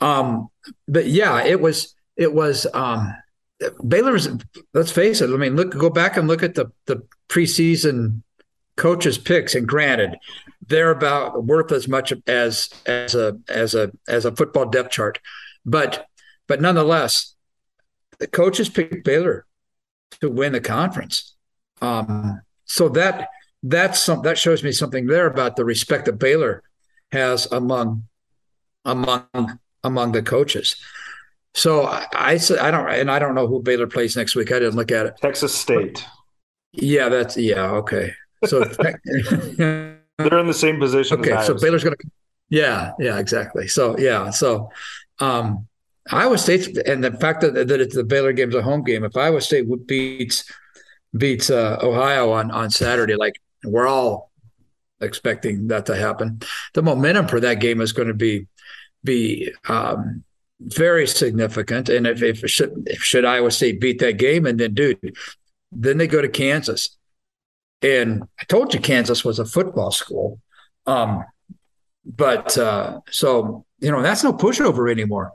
Um, 0.00 0.50
but 0.86 1.06
yeah, 1.06 1.42
it 1.42 1.60
was 1.60 1.96
it 2.16 2.32
was 2.32 2.64
um, 2.74 3.12
Baylor's. 3.88 4.28
Let's 4.72 4.92
face 4.92 5.20
it. 5.20 5.30
I 5.30 5.36
mean, 5.36 5.56
look, 5.56 5.76
go 5.76 5.90
back 5.90 6.16
and 6.16 6.28
look 6.28 6.44
at 6.44 6.54
the 6.54 6.70
the 6.86 7.02
preseason 7.28 8.22
coaches' 8.76 9.18
picks, 9.18 9.56
and 9.56 9.66
granted, 9.66 10.16
they're 10.64 10.92
about 10.92 11.44
worth 11.44 11.72
as 11.72 11.88
much 11.88 12.12
as 12.28 12.68
as 12.86 13.16
a 13.16 13.36
as 13.48 13.74
a 13.74 13.90
as 14.06 14.24
a 14.24 14.36
football 14.36 14.66
depth 14.66 14.92
chart, 14.92 15.18
but 15.66 16.06
but 16.46 16.60
nonetheless 16.60 17.33
the 18.24 18.30
coaches 18.30 18.70
picked 18.70 19.04
Baylor 19.04 19.44
to 20.22 20.30
win 20.30 20.52
the 20.52 20.60
conference. 20.60 21.34
Um, 21.82 22.40
so 22.64 22.88
that 22.90 23.28
that's 23.62 24.00
some 24.00 24.22
that 24.22 24.38
shows 24.38 24.64
me 24.64 24.72
something 24.72 25.06
there 25.06 25.26
about 25.26 25.56
the 25.56 25.64
respect 25.64 26.06
that 26.06 26.18
Baylor 26.18 26.62
has 27.12 27.44
among 27.52 28.04
among 28.86 29.26
among 29.82 30.12
the 30.12 30.22
coaches. 30.22 30.74
So 31.52 31.84
I, 31.84 32.06
I 32.14 32.40
I 32.60 32.70
don't 32.70 32.88
and 32.88 33.10
I 33.10 33.18
don't 33.18 33.34
know 33.34 33.46
who 33.46 33.60
Baylor 33.60 33.86
plays 33.86 34.16
next 34.16 34.34
week. 34.34 34.50
I 34.50 34.58
didn't 34.58 34.76
look 34.76 34.90
at 34.90 35.04
it. 35.04 35.14
Texas 35.20 35.54
State. 35.54 36.02
Yeah, 36.72 37.10
that's 37.10 37.36
yeah 37.36 37.72
okay. 37.72 38.14
So 38.46 38.64
they're 39.58 40.38
in 40.38 40.46
the 40.46 40.54
same 40.54 40.80
position. 40.80 41.20
Okay, 41.20 41.44
so 41.44 41.58
Baylor's 41.58 41.84
going 41.84 41.94
to. 41.94 42.10
Yeah, 42.48 42.92
yeah, 42.98 43.18
exactly. 43.18 43.68
So 43.68 43.98
yeah, 43.98 44.30
so 44.30 44.70
um, 45.18 45.66
Iowa 46.10 46.36
State, 46.36 46.76
and 46.86 47.02
the 47.02 47.12
fact 47.12 47.40
that, 47.40 47.54
that 47.54 47.80
it's 47.80 47.94
the 47.94 48.04
Baylor 48.04 48.32
game's 48.32 48.54
a 48.54 48.62
home 48.62 48.82
game. 48.82 49.04
If 49.04 49.16
Iowa 49.16 49.40
State 49.40 49.66
beats 49.86 50.44
beats 51.16 51.50
uh, 51.50 51.78
Ohio 51.82 52.32
on 52.32 52.50
on 52.50 52.70
Saturday, 52.70 53.16
like 53.16 53.40
we're 53.64 53.86
all 53.86 54.30
expecting 55.00 55.68
that 55.68 55.86
to 55.86 55.96
happen, 55.96 56.40
the 56.74 56.82
momentum 56.82 57.28
for 57.28 57.40
that 57.40 57.60
game 57.60 57.80
is 57.80 57.92
going 57.92 58.08
to 58.08 58.14
be 58.14 58.46
be 59.02 59.50
um, 59.68 60.24
very 60.60 61.06
significant. 61.06 61.88
And 61.88 62.06
if 62.06 62.22
if 62.22 62.38
should 62.50 62.72
if 62.86 63.02
should 63.02 63.24
Iowa 63.24 63.50
State 63.50 63.80
beat 63.80 63.98
that 64.00 64.18
game, 64.18 64.44
and 64.44 64.60
then 64.60 64.74
dude, 64.74 65.16
then 65.72 65.96
they 65.96 66.06
go 66.06 66.20
to 66.20 66.28
Kansas, 66.28 66.98
and 67.80 68.24
I 68.38 68.44
told 68.44 68.74
you 68.74 68.80
Kansas 68.80 69.24
was 69.24 69.38
a 69.38 69.46
football 69.46 69.90
school. 69.90 70.38
Um, 70.86 71.24
but 72.04 72.58
uh, 72.58 73.00
so 73.10 73.64
you 73.80 73.90
know 73.90 74.02
that's 74.02 74.22
no 74.22 74.34
pushover 74.34 74.90
anymore. 74.90 75.32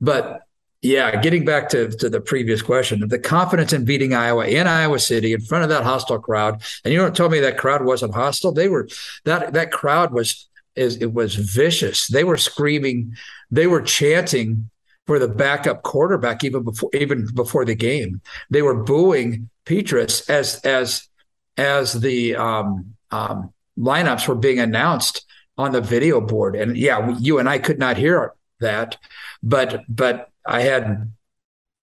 But 0.00 0.42
yeah, 0.80 1.20
getting 1.20 1.44
back 1.44 1.68
to, 1.70 1.88
to 1.88 2.08
the 2.08 2.20
previous 2.20 2.62
question, 2.62 3.06
the 3.08 3.18
confidence 3.18 3.72
in 3.72 3.84
beating 3.84 4.14
Iowa 4.14 4.46
in 4.46 4.66
Iowa 4.66 4.98
City 5.00 5.32
in 5.32 5.40
front 5.40 5.64
of 5.64 5.70
that 5.70 5.82
hostile 5.82 6.20
crowd, 6.20 6.62
and 6.84 6.94
you 6.94 7.00
don't 7.00 7.16
tell 7.16 7.28
me 7.28 7.40
that 7.40 7.58
crowd 7.58 7.84
wasn't 7.84 8.14
hostile. 8.14 8.52
They 8.52 8.68
were 8.68 8.88
that 9.24 9.52
that 9.54 9.72
crowd 9.72 10.12
was 10.12 10.48
is 10.76 10.96
it 10.96 11.12
was 11.12 11.34
vicious. 11.34 12.06
They 12.06 12.22
were 12.22 12.36
screaming, 12.36 13.16
they 13.50 13.66
were 13.66 13.82
chanting 13.82 14.70
for 15.06 15.18
the 15.18 15.26
backup 15.26 15.82
quarterback 15.82 16.44
even 16.44 16.62
before 16.62 16.90
even 16.92 17.26
before 17.34 17.64
the 17.64 17.74
game. 17.74 18.20
They 18.50 18.62
were 18.62 18.84
booing 18.84 19.50
Petras 19.66 20.30
as 20.30 20.60
as 20.60 21.08
as 21.56 22.00
the 22.00 22.36
um, 22.36 22.94
um, 23.10 23.52
lineups 23.76 24.28
were 24.28 24.36
being 24.36 24.60
announced 24.60 25.24
on 25.56 25.72
the 25.72 25.80
video 25.80 26.20
board. 26.20 26.54
And 26.54 26.76
yeah, 26.76 27.16
you 27.18 27.38
and 27.38 27.48
I 27.48 27.58
could 27.58 27.80
not 27.80 27.96
hear 27.96 28.32
that 28.60 28.96
but 29.42 29.84
but 29.88 30.30
I 30.46 30.62
had 30.62 31.12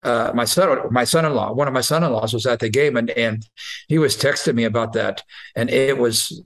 uh, 0.01 0.31
my 0.33 0.45
son, 0.45 0.79
my 0.91 1.03
son-in-law, 1.03 1.53
one 1.53 1.67
of 1.67 1.73
my 1.73 1.81
son-in-laws 1.81 2.33
was 2.33 2.45
at 2.45 2.59
the 2.59 2.69
game, 2.69 2.95
and 2.95 3.09
and 3.11 3.45
he 3.87 3.97
was 3.97 4.17
texting 4.17 4.55
me 4.55 4.63
about 4.63 4.93
that, 4.93 5.23
and 5.55 5.69
it 5.69 5.97
was 5.97 6.41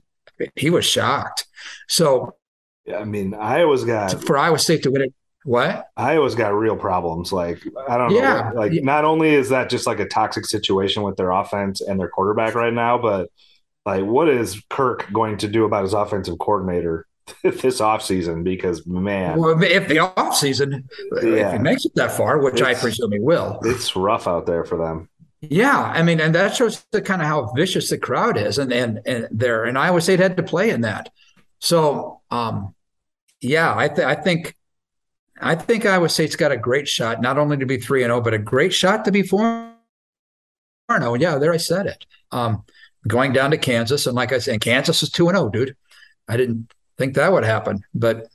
he 0.56 0.70
was 0.70 0.84
shocked. 0.84 1.46
So, 1.88 2.34
yeah, 2.84 2.98
I 2.98 3.04
mean, 3.04 3.34
Iowa's 3.34 3.84
got 3.84 4.22
for 4.24 4.36
Iowa 4.36 4.58
State 4.58 4.82
to 4.84 4.90
win 4.90 5.02
it. 5.02 5.14
What 5.44 5.88
Iowa's 5.96 6.34
got 6.34 6.54
real 6.54 6.76
problems. 6.76 7.32
Like 7.32 7.62
I 7.88 7.96
don't 7.96 8.12
yeah, 8.12 8.50
know. 8.50 8.60
Like 8.60 8.72
yeah. 8.72 8.80
not 8.82 9.04
only 9.04 9.34
is 9.34 9.50
that 9.50 9.70
just 9.70 9.86
like 9.86 10.00
a 10.00 10.08
toxic 10.08 10.46
situation 10.46 11.02
with 11.02 11.16
their 11.16 11.30
offense 11.30 11.80
and 11.80 12.00
their 12.00 12.08
quarterback 12.08 12.54
right 12.54 12.72
now, 12.72 12.98
but 12.98 13.28
like 13.84 14.04
what 14.04 14.28
is 14.28 14.62
Kirk 14.70 15.12
going 15.12 15.36
to 15.38 15.48
do 15.48 15.64
about 15.64 15.82
his 15.82 15.92
offensive 15.92 16.38
coordinator 16.38 17.06
this 17.42 17.80
offseason 17.80 18.44
because 18.44 18.86
man. 18.86 19.38
Well 19.38 19.62
if 19.62 19.88
the 19.88 19.96
offseason 19.96 20.84
yeah. 21.22 21.48
if 21.48 21.52
he 21.52 21.58
makes 21.58 21.84
it 21.84 21.94
that 21.94 22.12
far 22.12 22.38
which 22.38 22.60
i 22.60 22.74
presume 22.74 23.12
he 23.12 23.20
will. 23.20 23.60
it's 23.62 23.96
rough 23.96 24.28
out 24.28 24.46
there 24.46 24.64
for 24.64 24.76
them. 24.76 25.08
Yeah 25.40 25.92
i 25.94 26.02
mean 26.02 26.20
and 26.20 26.34
that 26.34 26.54
shows 26.54 26.84
the 26.90 27.00
kind 27.00 27.22
of 27.22 27.28
how 27.28 27.52
vicious 27.54 27.90
the 27.90 27.98
crowd 27.98 28.36
is 28.36 28.58
and 28.58 28.72
and, 28.72 29.00
and 29.06 29.28
there 29.30 29.64
and 29.64 29.78
iowa 29.78 30.00
state 30.00 30.20
had 30.20 30.36
to 30.36 30.42
play 30.42 30.70
in 30.70 30.82
that. 30.82 31.10
So 31.60 32.20
um 32.30 32.74
yeah 33.40 33.74
i, 33.76 33.88
th- 33.88 34.06
I 34.06 34.14
think 34.14 34.54
i 35.40 35.54
think 35.54 35.86
iowa 35.86 36.08
state's 36.08 36.36
got 36.36 36.52
a 36.52 36.56
great 36.56 36.88
shot 36.88 37.20
not 37.20 37.38
only 37.38 37.56
to 37.56 37.66
be 37.66 37.78
3 37.78 38.02
and 38.02 38.10
0 38.10 38.20
but 38.20 38.34
a 38.34 38.38
great 38.38 38.72
shot 38.72 39.04
to 39.06 39.12
be 39.12 39.22
4 39.22 39.72
0 40.92 41.14
yeah 41.14 41.38
there 41.38 41.52
i 41.52 41.58
said 41.58 41.86
it. 41.86 42.04
Um 42.32 42.64
going 43.06 43.32
down 43.32 43.50
to 43.50 43.58
kansas 43.58 44.06
and 44.06 44.14
like 44.14 44.32
i 44.32 44.38
said 44.38 44.60
kansas 44.60 45.02
is 45.02 45.10
2 45.10 45.28
and 45.28 45.38
0 45.38 45.48
dude. 45.48 45.76
I 46.28 46.36
didn't 46.36 46.72
think 46.98 47.14
that 47.14 47.32
would 47.32 47.44
happen, 47.44 47.80
but 47.94 48.26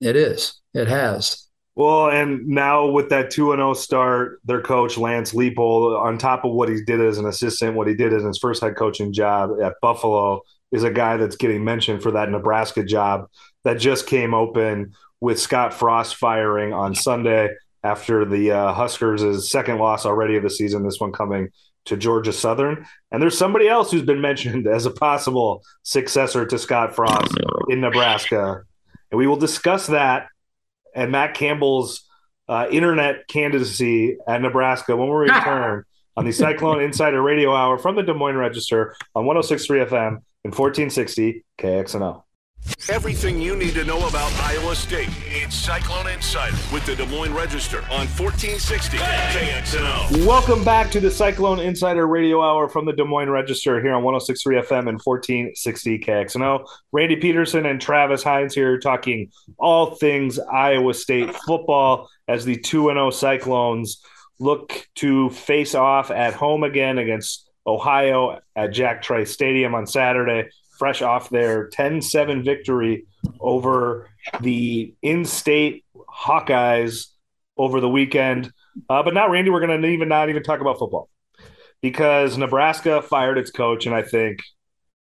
it 0.00 0.16
is. 0.16 0.60
It 0.74 0.88
has. 0.88 1.48
Well, 1.74 2.10
and 2.10 2.46
now 2.48 2.88
with 2.88 3.08
that 3.10 3.30
2 3.30 3.52
0 3.52 3.74
start, 3.74 4.40
their 4.44 4.60
coach, 4.60 4.98
Lance 4.98 5.32
Leipold, 5.32 6.00
on 6.00 6.18
top 6.18 6.44
of 6.44 6.52
what 6.52 6.68
he 6.68 6.82
did 6.84 7.00
as 7.00 7.18
an 7.18 7.26
assistant, 7.26 7.76
what 7.76 7.86
he 7.86 7.94
did 7.94 8.12
as 8.12 8.24
his 8.24 8.38
first 8.38 8.62
head 8.62 8.76
coaching 8.76 9.12
job 9.12 9.60
at 9.62 9.74
Buffalo, 9.80 10.42
is 10.72 10.82
a 10.82 10.90
guy 10.90 11.16
that's 11.16 11.36
getting 11.36 11.64
mentioned 11.64 12.02
for 12.02 12.10
that 12.12 12.30
Nebraska 12.30 12.82
job 12.82 13.28
that 13.62 13.74
just 13.74 14.06
came 14.06 14.34
open 14.34 14.92
with 15.20 15.40
Scott 15.40 15.72
Frost 15.72 16.16
firing 16.16 16.72
on 16.72 16.94
Sunday 16.94 17.50
after 17.84 18.24
the 18.24 18.50
uh, 18.50 18.72
Huskers' 18.72 19.48
second 19.48 19.78
loss 19.78 20.04
already 20.04 20.36
of 20.36 20.42
the 20.42 20.50
season, 20.50 20.82
this 20.82 21.00
one 21.00 21.12
coming 21.12 21.48
to 21.88 21.96
Georgia 21.96 22.32
Southern. 22.32 22.86
And 23.10 23.22
there's 23.22 23.36
somebody 23.36 23.68
else 23.68 23.90
who's 23.90 24.02
been 24.02 24.20
mentioned 24.20 24.66
as 24.66 24.86
a 24.86 24.90
possible 24.90 25.62
successor 25.82 26.46
to 26.46 26.58
Scott 26.58 26.94
Frost 26.94 27.36
in 27.68 27.80
Nebraska. 27.80 28.62
And 29.10 29.18
we 29.18 29.26
will 29.26 29.36
discuss 29.36 29.88
that 29.88 30.28
and 30.94 31.12
Matt 31.12 31.34
Campbell's 31.34 32.08
uh, 32.48 32.66
internet 32.70 33.28
candidacy 33.28 34.16
at 34.26 34.40
Nebraska 34.40 34.96
when 34.96 35.08
we 35.08 35.14
return 35.14 35.84
on 36.16 36.24
the 36.24 36.32
Cyclone 36.32 36.80
Insider 36.82 37.22
Radio 37.22 37.54
Hour 37.54 37.78
from 37.78 37.94
the 37.94 38.02
Des 38.02 38.14
Moines 38.14 38.36
Register 38.36 38.96
on 39.14 39.26
1063 39.26 39.80
FM 39.80 40.08
and 40.44 40.54
1460 40.54 41.44
KXNO. 41.58 42.22
Everything 42.90 43.40
you 43.40 43.54
need 43.54 43.74
to 43.74 43.84
know 43.84 44.08
about 44.08 44.32
Iowa 44.40 44.74
State. 44.74 45.10
It's 45.26 45.54
Cyclone 45.54 46.06
Insider 46.06 46.56
with 46.72 46.86
the 46.86 46.96
Des 46.96 47.04
Moines 47.04 47.34
Register 47.34 47.80
on 47.90 48.06
1460 48.08 48.96
KXNO. 48.96 50.26
Welcome 50.26 50.64
back 50.64 50.90
to 50.92 51.00
the 51.00 51.10
Cyclone 51.10 51.60
Insider 51.60 52.06
Radio 52.06 52.42
Hour 52.42 52.66
from 52.68 52.86
the 52.86 52.94
Des 52.94 53.04
Moines 53.04 53.28
Register 53.28 53.82
here 53.82 53.92
on 53.92 54.02
1063 54.04 54.56
FM 54.62 54.88
and 54.88 55.00
1460 55.04 55.98
KXNO. 55.98 56.66
Randy 56.92 57.16
Peterson 57.16 57.66
and 57.66 57.78
Travis 57.78 58.22
Hines 58.22 58.54
here 58.54 58.78
talking 58.78 59.30
all 59.58 59.96
things 59.96 60.38
Iowa 60.38 60.94
State 60.94 61.34
football 61.46 62.08
as 62.26 62.46
the 62.46 62.56
2 62.56 62.84
0 62.84 63.10
Cyclones 63.10 64.02
look 64.40 64.88
to 64.94 65.28
face 65.30 65.74
off 65.74 66.10
at 66.10 66.32
home 66.32 66.62
again 66.62 66.96
against 66.96 67.50
Ohio 67.66 68.40
at 68.56 68.72
Jack 68.72 69.02
Trice 69.02 69.30
Stadium 69.30 69.74
on 69.74 69.86
Saturday 69.86 70.48
fresh 70.78 71.02
off 71.02 71.30
their 71.30 71.68
10-7 71.70 72.44
victory 72.44 73.06
over 73.40 74.08
the 74.40 74.94
in-state 75.02 75.84
Hawkeyes 76.08 77.06
over 77.56 77.80
the 77.80 77.88
weekend. 77.88 78.52
Uh, 78.88 79.02
but 79.02 79.14
now, 79.14 79.28
Randy, 79.28 79.50
we're 79.50 79.64
going 79.64 79.82
to 79.82 79.88
even 79.88 80.08
not 80.08 80.28
even 80.28 80.42
talk 80.42 80.60
about 80.60 80.78
football 80.78 81.08
because 81.82 82.36
Nebraska 82.38 83.02
fired 83.02 83.38
its 83.38 83.50
coach, 83.50 83.86
and 83.86 83.94
I 83.94 84.02
think 84.02 84.40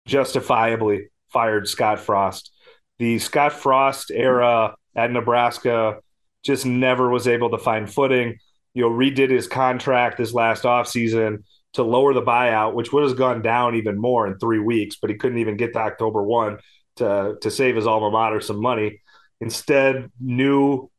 justifiably 0.07 1.09
fired 1.29 1.67
Scott 1.67 1.99
Frost. 1.99 2.51
The 2.99 3.19
Scott 3.19 3.53
Frost 3.53 4.11
era 4.11 4.75
at 4.95 5.11
Nebraska 5.11 5.99
just 6.43 6.65
never 6.65 7.09
was 7.09 7.27
able 7.27 7.49
to 7.49 7.57
find 7.57 7.91
footing. 7.91 8.37
You 8.73 8.83
know, 8.83 8.89
redid 8.89 9.29
his 9.29 9.47
contract 9.47 10.17
this 10.17 10.33
last 10.33 10.63
offseason 10.63 11.43
to 11.75 11.83
lower 11.83 12.13
the 12.13 12.21
buyout, 12.21 12.73
which 12.73 12.91
would 12.91 13.03
have 13.03 13.17
gone 13.17 13.41
down 13.41 13.75
even 13.75 13.97
more 13.97 14.27
in 14.27 14.37
three 14.37 14.59
weeks, 14.59 14.97
but 14.99 15.09
he 15.09 15.15
couldn't 15.15 15.37
even 15.37 15.57
get 15.57 15.73
to 15.73 15.79
October 15.79 16.23
1 16.23 16.57
to, 16.97 17.35
to 17.41 17.51
save 17.51 17.75
his 17.75 17.87
alma 17.87 18.09
mater 18.09 18.41
some 18.41 18.61
money. 18.61 19.01
Instead, 19.41 20.09
new 20.19 20.89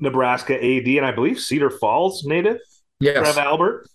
Nebraska 0.00 0.54
AD, 0.54 0.86
and 0.86 1.06
I 1.06 1.12
believe 1.12 1.40
Cedar 1.40 1.70
Falls 1.70 2.24
native. 2.24 2.58
Yes. 3.00 3.18
Trev 3.18 3.38
Albert. 3.38 3.86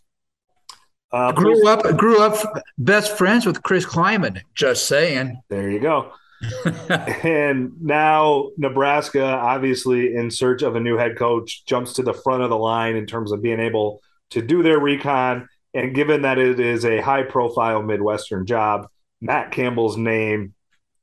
Uh, 1.09 1.31
grew 1.31 1.65
up 1.65 1.95
grew 1.95 2.21
up 2.21 2.63
best 2.77 3.17
friends 3.17 3.45
with 3.45 3.63
Chris 3.63 3.85
Klieman. 3.85 4.41
Just 4.53 4.87
saying. 4.87 5.41
There 5.49 5.71
you 5.71 5.79
go. 5.79 6.11
and 7.23 7.71
now 7.81 8.49
Nebraska, 8.57 9.23
obviously 9.23 10.15
in 10.15 10.29
search 10.29 10.61
of 10.61 10.75
a 10.75 10.79
new 10.79 10.97
head 10.97 11.17
coach, 11.17 11.65
jumps 11.65 11.93
to 11.93 12.03
the 12.03 12.13
front 12.13 12.43
of 12.43 12.49
the 12.49 12.57
line 12.57 12.95
in 12.95 13.05
terms 13.05 13.31
of 13.31 13.41
being 13.41 13.59
able 13.59 14.01
to 14.31 14.41
do 14.41 14.61
their 14.61 14.79
recon. 14.79 15.47
And 15.77 15.93
given 15.93 16.23
that 16.23 16.37
it 16.37 16.59
is 16.59 16.85
a 16.85 17.01
high 17.01 17.23
profile 17.23 17.81
Midwestern 17.81 18.45
job, 18.45 18.87
Matt 19.21 19.51
Campbell's 19.51 19.97
name 19.97 20.53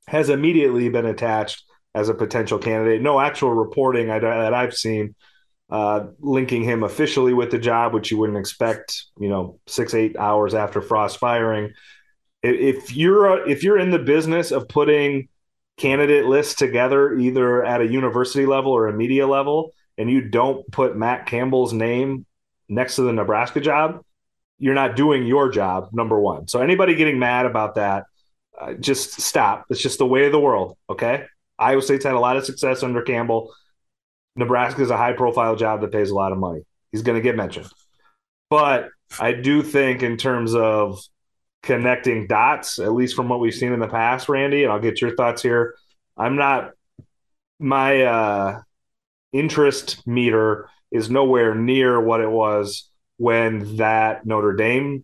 has 0.07 0.29
immediately 0.29 0.89
been 0.89 1.05
attached 1.05 1.63
as 1.95 2.09
a 2.09 2.13
potential 2.13 2.59
candidate. 2.59 3.01
No 3.01 3.19
actual 3.19 3.51
reporting 3.51 4.07
that 4.07 4.53
I've 4.53 4.75
seen 4.75 5.15
uh, 5.69 6.07
linking 6.19 6.63
him 6.63 6.83
officially 6.83 7.33
with 7.33 7.49
the 7.49 7.57
job, 7.57 7.93
which 7.93 8.11
you 8.11 8.17
wouldn't 8.17 8.37
expect, 8.37 9.05
you 9.19 9.29
know, 9.29 9.59
six, 9.65 9.93
eight 9.93 10.15
hours 10.17 10.53
after 10.53 10.81
Frost 10.81 11.17
firing 11.17 11.73
if 12.45 12.95
you're 12.95 13.47
if 13.47 13.63
you're 13.63 13.79
in 13.79 13.89
the 13.89 13.99
business 13.99 14.51
of 14.51 14.67
putting 14.67 15.27
candidate 15.77 16.25
lists 16.25 16.55
together 16.55 17.15
either 17.15 17.63
at 17.63 17.81
a 17.81 17.87
university 17.87 18.45
level 18.45 18.71
or 18.71 18.87
a 18.87 18.93
media 18.93 19.27
level 19.27 19.71
and 19.97 20.09
you 20.09 20.21
don't 20.21 20.69
put 20.71 20.95
Matt 20.95 21.25
Campbell's 21.25 21.73
name 21.73 22.25
next 22.69 22.97
to 22.97 23.01
the 23.01 23.13
Nebraska 23.13 23.59
job, 23.59 24.03
you're 24.57 24.73
not 24.73 24.95
doing 24.95 25.25
your 25.25 25.49
job 25.49 25.89
number 25.91 26.19
1. 26.19 26.47
So 26.47 26.61
anybody 26.61 26.95
getting 26.95 27.19
mad 27.19 27.45
about 27.45 27.75
that, 27.75 28.05
uh, 28.59 28.73
just 28.73 29.21
stop. 29.21 29.65
It's 29.69 29.81
just 29.81 29.97
the 29.97 30.05
way 30.05 30.25
of 30.25 30.31
the 30.31 30.39
world, 30.39 30.77
okay? 30.89 31.25
Iowa 31.59 31.81
State's 31.81 32.05
had 32.05 32.13
a 32.13 32.19
lot 32.19 32.37
of 32.37 32.45
success 32.45 32.83
under 32.83 33.01
Campbell. 33.01 33.53
Nebraska 34.35 34.81
is 34.81 34.89
a 34.89 34.97
high 34.97 35.13
profile 35.13 35.55
job 35.55 35.81
that 35.81 35.91
pays 35.91 36.09
a 36.09 36.15
lot 36.15 36.31
of 36.31 36.37
money. 36.37 36.65
He's 36.91 37.01
going 37.01 37.17
to 37.17 37.21
get 37.21 37.35
mentioned. 37.35 37.67
But 38.49 38.89
I 39.19 39.33
do 39.33 39.61
think 39.61 40.03
in 40.03 40.17
terms 40.17 40.55
of 40.55 40.99
connecting 41.63 42.27
dots, 42.27 42.79
at 42.79 42.93
least 42.93 43.15
from 43.15 43.27
what 43.27 43.39
we've 43.39 43.53
seen 43.53 43.73
in 43.73 43.79
the 43.79 43.87
past, 43.87 44.29
Randy, 44.29 44.63
and 44.63 44.71
I'll 44.71 44.79
get 44.79 45.01
your 45.01 45.15
thoughts 45.15 45.41
here. 45.41 45.75
I'm 46.17 46.35
not 46.35 46.71
my 47.59 48.03
uh, 48.03 48.61
interest 49.33 50.05
meter 50.07 50.69
is 50.91 51.09
nowhere 51.09 51.55
near 51.55 51.99
what 51.99 52.21
it 52.21 52.29
was 52.29 52.89
when 53.17 53.77
that 53.77 54.25
Notre 54.25 54.53
Dame 54.53 55.03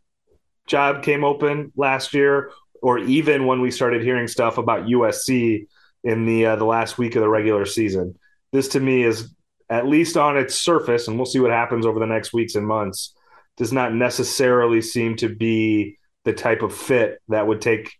job 0.67 1.03
came 1.03 1.23
open 1.23 1.71
last 1.75 2.13
year, 2.13 2.51
or 2.81 2.97
even 2.97 3.45
when 3.45 3.61
we 3.61 3.71
started 3.71 4.01
hearing 4.03 4.27
stuff 4.27 4.57
about 4.57 4.85
USC 4.85 5.67
in 6.03 6.25
the 6.25 6.45
uh, 6.47 6.55
the 6.55 6.65
last 6.65 6.97
week 6.97 7.15
of 7.15 7.21
the 7.21 7.29
regular 7.29 7.65
season. 7.65 8.17
This 8.51 8.69
to 8.69 8.79
me 8.79 9.03
is 9.03 9.33
at 9.69 9.87
least 9.87 10.17
on 10.17 10.37
its 10.37 10.55
surface, 10.55 11.07
and 11.07 11.17
we'll 11.17 11.25
see 11.25 11.39
what 11.39 11.51
happens 11.51 11.85
over 11.85 11.99
the 11.99 12.05
next 12.05 12.33
weeks 12.33 12.55
and 12.55 12.67
months. 12.67 13.15
Does 13.57 13.71
not 13.71 13.93
necessarily 13.93 14.81
seem 14.81 15.15
to 15.17 15.29
be 15.29 15.97
the 16.23 16.33
type 16.33 16.61
of 16.61 16.75
fit 16.75 17.19
that 17.27 17.47
would 17.47 17.61
take 17.61 17.93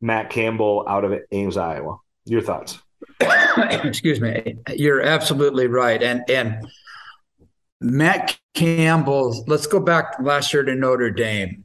Matt 0.00 0.30
Campbell 0.30 0.84
out 0.88 1.04
of 1.04 1.18
Ames, 1.32 1.56
Iowa. 1.56 1.98
Your 2.24 2.40
thoughts? 2.40 2.78
Excuse 3.20 4.20
me. 4.20 4.56
You're 4.74 5.00
absolutely 5.00 5.66
right. 5.66 6.02
And 6.02 6.22
and 6.28 6.66
Matt 7.80 8.38
Campbell, 8.54 9.44
let's 9.46 9.66
go 9.66 9.80
back 9.80 10.16
last 10.20 10.52
year 10.52 10.64
to 10.64 10.74
Notre 10.74 11.10
Dame. 11.10 11.64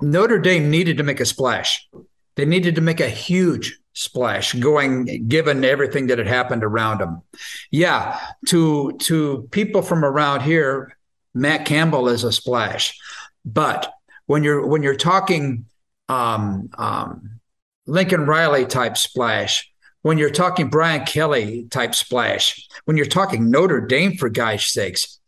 Notre 0.00 0.38
Dame 0.38 0.70
needed 0.70 0.98
to 0.98 1.02
make 1.02 1.20
a 1.20 1.24
splash. 1.24 1.88
They 2.36 2.44
needed 2.44 2.74
to 2.76 2.80
make 2.80 3.00
a 3.00 3.08
huge 3.08 3.78
splash 3.94 4.52
going 4.52 5.26
given 5.26 5.64
everything 5.64 6.08
that 6.08 6.18
had 6.18 6.26
happened 6.26 6.62
around 6.62 7.00
them. 7.00 7.22
Yeah, 7.70 8.20
to 8.48 8.92
to 9.00 9.48
people 9.50 9.82
from 9.82 10.04
around 10.04 10.42
here, 10.42 10.96
Matt 11.34 11.64
Campbell 11.64 12.08
is 12.08 12.22
a 12.22 12.30
splash. 12.30 12.98
But 13.44 13.92
when 14.26 14.44
you're 14.44 14.66
when 14.66 14.82
you're 14.82 14.96
talking 14.96 15.64
um, 16.08 16.68
um, 16.76 17.40
Lincoln 17.86 18.26
Riley 18.26 18.66
type 18.66 18.96
splash, 18.96 19.72
when 20.06 20.18
you're 20.18 20.30
talking 20.30 20.68
Brian 20.68 21.04
Kelly 21.04 21.66
type 21.68 21.92
splash, 21.92 22.68
when 22.84 22.96
you're 22.96 23.06
talking 23.06 23.50
Notre 23.50 23.80
Dame 23.80 24.16
for 24.16 24.28
guys' 24.28 24.66
sakes, 24.66 25.18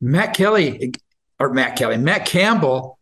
Matt 0.00 0.34
Kelly 0.34 0.92
or 1.38 1.52
Matt 1.52 1.76
Kelly, 1.76 1.98
Matt 1.98 2.26
Campbell 2.26 2.98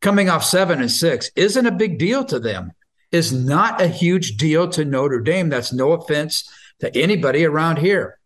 coming 0.00 0.28
off 0.28 0.42
seven 0.42 0.80
and 0.80 0.90
six 0.90 1.30
isn't 1.36 1.66
a 1.66 1.70
big 1.70 2.00
deal 2.00 2.24
to 2.24 2.40
them. 2.40 2.72
Is 3.12 3.32
not 3.32 3.80
a 3.80 3.86
huge 3.86 4.36
deal 4.38 4.68
to 4.70 4.84
Notre 4.84 5.20
Dame. 5.20 5.50
That's 5.50 5.72
no 5.72 5.92
offense 5.92 6.50
to 6.80 6.92
anybody 6.96 7.44
around 7.44 7.78
here. 7.78 8.18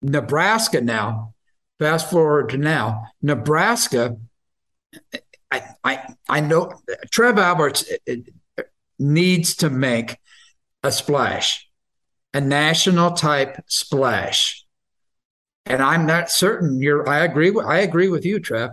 Nebraska 0.00 0.80
now, 0.80 1.34
fast 1.78 2.10
forward 2.10 2.48
to 2.48 2.56
now, 2.56 3.08
Nebraska 3.20 4.16
I, 5.50 5.62
I, 5.84 6.14
I 6.26 6.40
know 6.40 6.72
Trev 7.10 7.38
Alberts 7.38 7.84
uh, 8.08 8.14
uh, 8.56 8.62
needs 8.98 9.56
to 9.56 9.68
make 9.68 10.16
a 10.82 10.92
splash, 10.92 11.65
a 12.36 12.40
national 12.40 13.12
type 13.12 13.64
splash. 13.66 14.64
And 15.64 15.82
I'm 15.82 16.06
not 16.06 16.30
certain 16.30 16.80
you're 16.80 17.08
I 17.08 17.20
agree 17.20 17.50
with 17.50 17.64
I 17.64 17.78
agree 17.78 18.08
with 18.08 18.26
you, 18.26 18.38
Trev. 18.38 18.70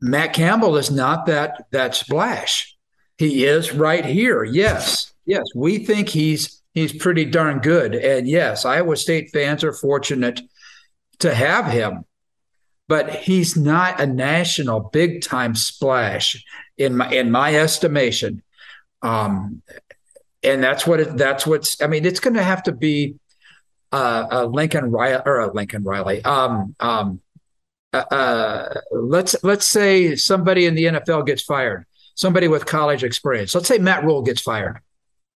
Matt 0.00 0.32
Campbell 0.32 0.76
is 0.76 0.90
not 0.90 1.26
that 1.26 1.66
that 1.72 1.94
splash. 1.94 2.74
He 3.18 3.44
is 3.44 3.72
right 3.72 4.04
here. 4.04 4.44
Yes. 4.44 5.12
Yes. 5.26 5.44
We 5.54 5.84
think 5.84 6.08
he's 6.08 6.62
he's 6.72 6.96
pretty 6.96 7.26
darn 7.26 7.58
good. 7.58 7.94
And 7.94 8.26
yes, 8.26 8.64
Iowa 8.64 8.96
State 8.96 9.30
fans 9.30 9.62
are 9.62 9.72
fortunate 9.72 10.40
to 11.18 11.34
have 11.34 11.66
him 11.66 12.04
but 12.88 13.14
he's 13.14 13.56
not 13.56 14.00
a 14.00 14.06
national 14.06 14.78
big 14.80 15.22
time 15.22 15.54
splash 15.54 16.44
in 16.76 16.96
my 16.96 17.10
in 17.10 17.30
my 17.30 17.54
estimation. 17.54 18.42
Um, 19.02 19.62
and 20.44 20.62
that's 20.62 20.86
what 20.86 21.00
it, 21.00 21.16
that's 21.16 21.46
what's. 21.46 21.80
I 21.82 21.86
mean, 21.86 22.04
it's 22.04 22.20
going 22.20 22.34
to 22.34 22.42
have 22.42 22.62
to 22.64 22.72
be 22.72 23.16
uh, 23.92 24.26
a 24.30 24.46
Lincoln 24.46 24.90
Riley 24.90 25.22
or 25.24 25.40
a 25.40 25.52
Lincoln 25.52 25.84
Riley. 25.84 26.24
Um, 26.24 26.74
um, 26.80 27.20
uh, 27.92 28.04
uh, 28.10 28.80
let's 28.90 29.36
let's 29.44 29.66
say 29.66 30.16
somebody 30.16 30.66
in 30.66 30.74
the 30.74 30.84
NFL 30.84 31.26
gets 31.26 31.42
fired, 31.42 31.86
somebody 32.14 32.48
with 32.48 32.66
college 32.66 33.04
experience. 33.04 33.54
Let's 33.54 33.68
say 33.68 33.78
Matt 33.78 34.04
Rhule 34.04 34.22
gets 34.22 34.42
fired. 34.42 34.80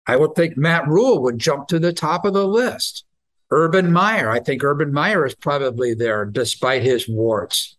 I 0.06 0.16
would 0.16 0.34
think 0.34 0.56
Matt 0.56 0.88
Rhule 0.88 1.22
would 1.22 1.38
jump 1.38 1.68
to 1.68 1.78
the 1.78 1.92
top 1.92 2.24
of 2.24 2.32
the 2.32 2.46
list. 2.46 3.04
Urban 3.50 3.92
Meyer. 3.92 4.30
I 4.30 4.40
think 4.40 4.62
Urban 4.64 4.92
Meyer 4.92 5.24
is 5.24 5.34
probably 5.34 5.94
there 5.94 6.24
despite 6.24 6.82
his 6.82 7.08
warts. 7.08 7.76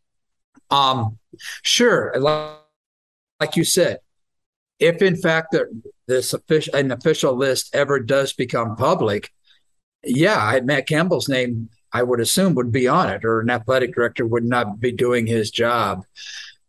Um, 0.71 1.17
sure, 1.61 2.13
like 2.19 3.55
you 3.55 3.63
said, 3.63 3.99
if 4.79 5.01
in 5.01 5.15
fact 5.15 5.51
that 5.51 5.67
this 6.07 6.33
official 6.33 6.75
an 6.75 6.91
official 6.91 7.35
list 7.35 7.75
ever 7.75 7.99
does 7.99 8.33
become 8.33 8.75
public, 8.75 9.31
yeah, 10.03 10.59
Matt 10.63 10.87
Campbell's 10.87 11.29
name 11.29 11.69
I 11.91 12.03
would 12.03 12.19
assume 12.19 12.55
would 12.55 12.71
be 12.71 12.87
on 12.87 13.09
it, 13.09 13.25
or 13.25 13.39
an 13.39 13.49
athletic 13.49 13.93
director 13.93 14.25
would 14.25 14.45
not 14.45 14.79
be 14.79 14.91
doing 14.91 15.25
his 15.27 15.51
job. 15.51 16.03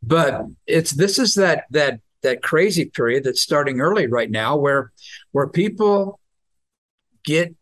But 0.02 0.46
it's 0.66 0.92
this 0.92 1.18
is 1.18 1.34
that 1.34 1.64
that 1.70 2.00
that 2.22 2.42
crazy 2.42 2.86
period 2.86 3.24
that's 3.24 3.40
starting 3.40 3.80
early 3.80 4.06
right 4.06 4.30
now, 4.30 4.56
where 4.56 4.92
where 5.32 5.46
people 5.46 6.18
get 7.24 7.54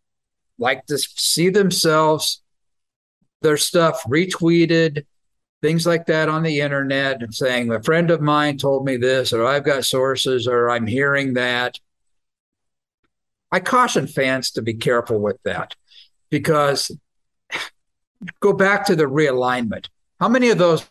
like 0.59 0.87
to 0.87 0.99
see 0.99 1.49
themselves, 1.49 2.43
their 3.43 3.57
stuff 3.57 4.03
retweeted, 4.05 5.05
things 5.61 5.87
like 5.87 6.07
that 6.07 6.29
on 6.29 6.43
the 6.43 6.61
internet, 6.61 7.23
and 7.23 7.35
saying, 7.35 7.71
a 7.71 7.83
friend 7.83 8.11
of 8.11 8.21
mine 8.21 8.59
told 8.59 8.85
me 8.85 8.97
this, 8.97 9.33
or 9.33 9.45
I've 9.47 9.65
got 9.65 9.85
sources, 9.85 10.47
or 10.47 10.71
I'm 10.71 10.87
hearing 10.87 11.35
that. 11.35 11.79
I 13.51 13.61
caution 13.61 14.07
fans 14.07 14.51
to 14.53 14.63
be 14.63 14.75
careful 14.75 15.19
with 15.19 15.39
that 15.45 15.75
because 16.31 16.91
go 18.41 18.53
back 18.53 18.85
to 18.87 18.97
the 18.97 19.05
realignment. 19.05 19.89
How 20.21 20.29
many 20.29 20.51
of 20.51 20.59
those 20.59 20.87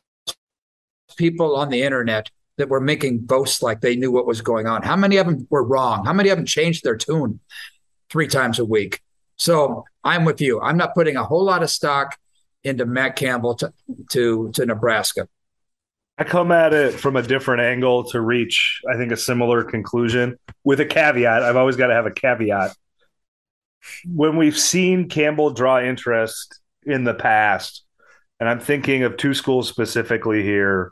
people 1.18 1.56
on 1.56 1.70
the 1.70 1.84
internet 1.84 2.30
that 2.58 2.70
were 2.70 2.82
making 2.82 3.20
boasts 3.20 3.62
like 3.62 3.82
they 3.82 3.96
knew 3.96 4.12
what 4.12 4.26
was 4.26 4.42
going 4.42 4.66
on? 4.66 4.82
How 4.82 4.96
many 4.96 5.18
of 5.18 5.28
them 5.28 5.48
were 5.50 5.64
wrong? 5.64 6.06
How 6.06 6.14
many 6.14 6.30
of 6.30 6.38
them 6.38 6.46
changed 6.46 6.84
their 6.84 6.98
tune 6.98 7.40
three 8.10 8.28
times 8.28 8.58
a 8.58 8.66
week? 8.66 9.02
So 9.36 9.86
I'm 10.04 10.26
with 10.26 10.42
you. 10.42 10.60
I'm 10.60 10.78
not 10.78 10.96
putting 10.96 11.16
a 11.16 11.24
whole 11.24 11.44
lot 11.44 11.62
of 11.62 11.70
stock 11.70 12.18
into 12.64 12.86
Matt 12.86 13.16
Campbell 13.16 13.56
to 13.56 13.74
to, 14.12 14.52
to 14.54 14.66
Nebraska. 14.66 15.28
I 16.18 16.24
come 16.24 16.52
at 16.52 16.74
it 16.74 16.94
from 16.94 17.16
a 17.16 17.22
different 17.22 17.62
angle 17.62 18.06
to 18.06 18.20
reach, 18.20 18.82
I 18.92 18.98
think, 18.98 19.12
a 19.12 19.18
similar 19.18 19.64
conclusion 19.64 20.38
with 20.64 20.80
a 20.80 20.86
caveat. 20.86 21.44
I've 21.44 21.58
always 21.58 21.76
got 21.76 21.88
to 21.88 21.94
have 21.94 22.08
a 22.08 22.12
caveat. 22.12 22.76
When 24.06 24.36
we've 24.36 24.58
seen 24.58 25.10
Campbell 25.10 25.52
draw 25.52 25.80
interest 25.80 26.60
in 26.84 27.04
the 27.04 27.14
past, 27.14 27.84
and 28.40 28.50
I'm 28.50 28.60
thinking 28.60 29.04
of 29.04 29.18
two 29.18 29.36
schools 29.36 29.70
specifically 29.70 30.42
here 30.42 30.92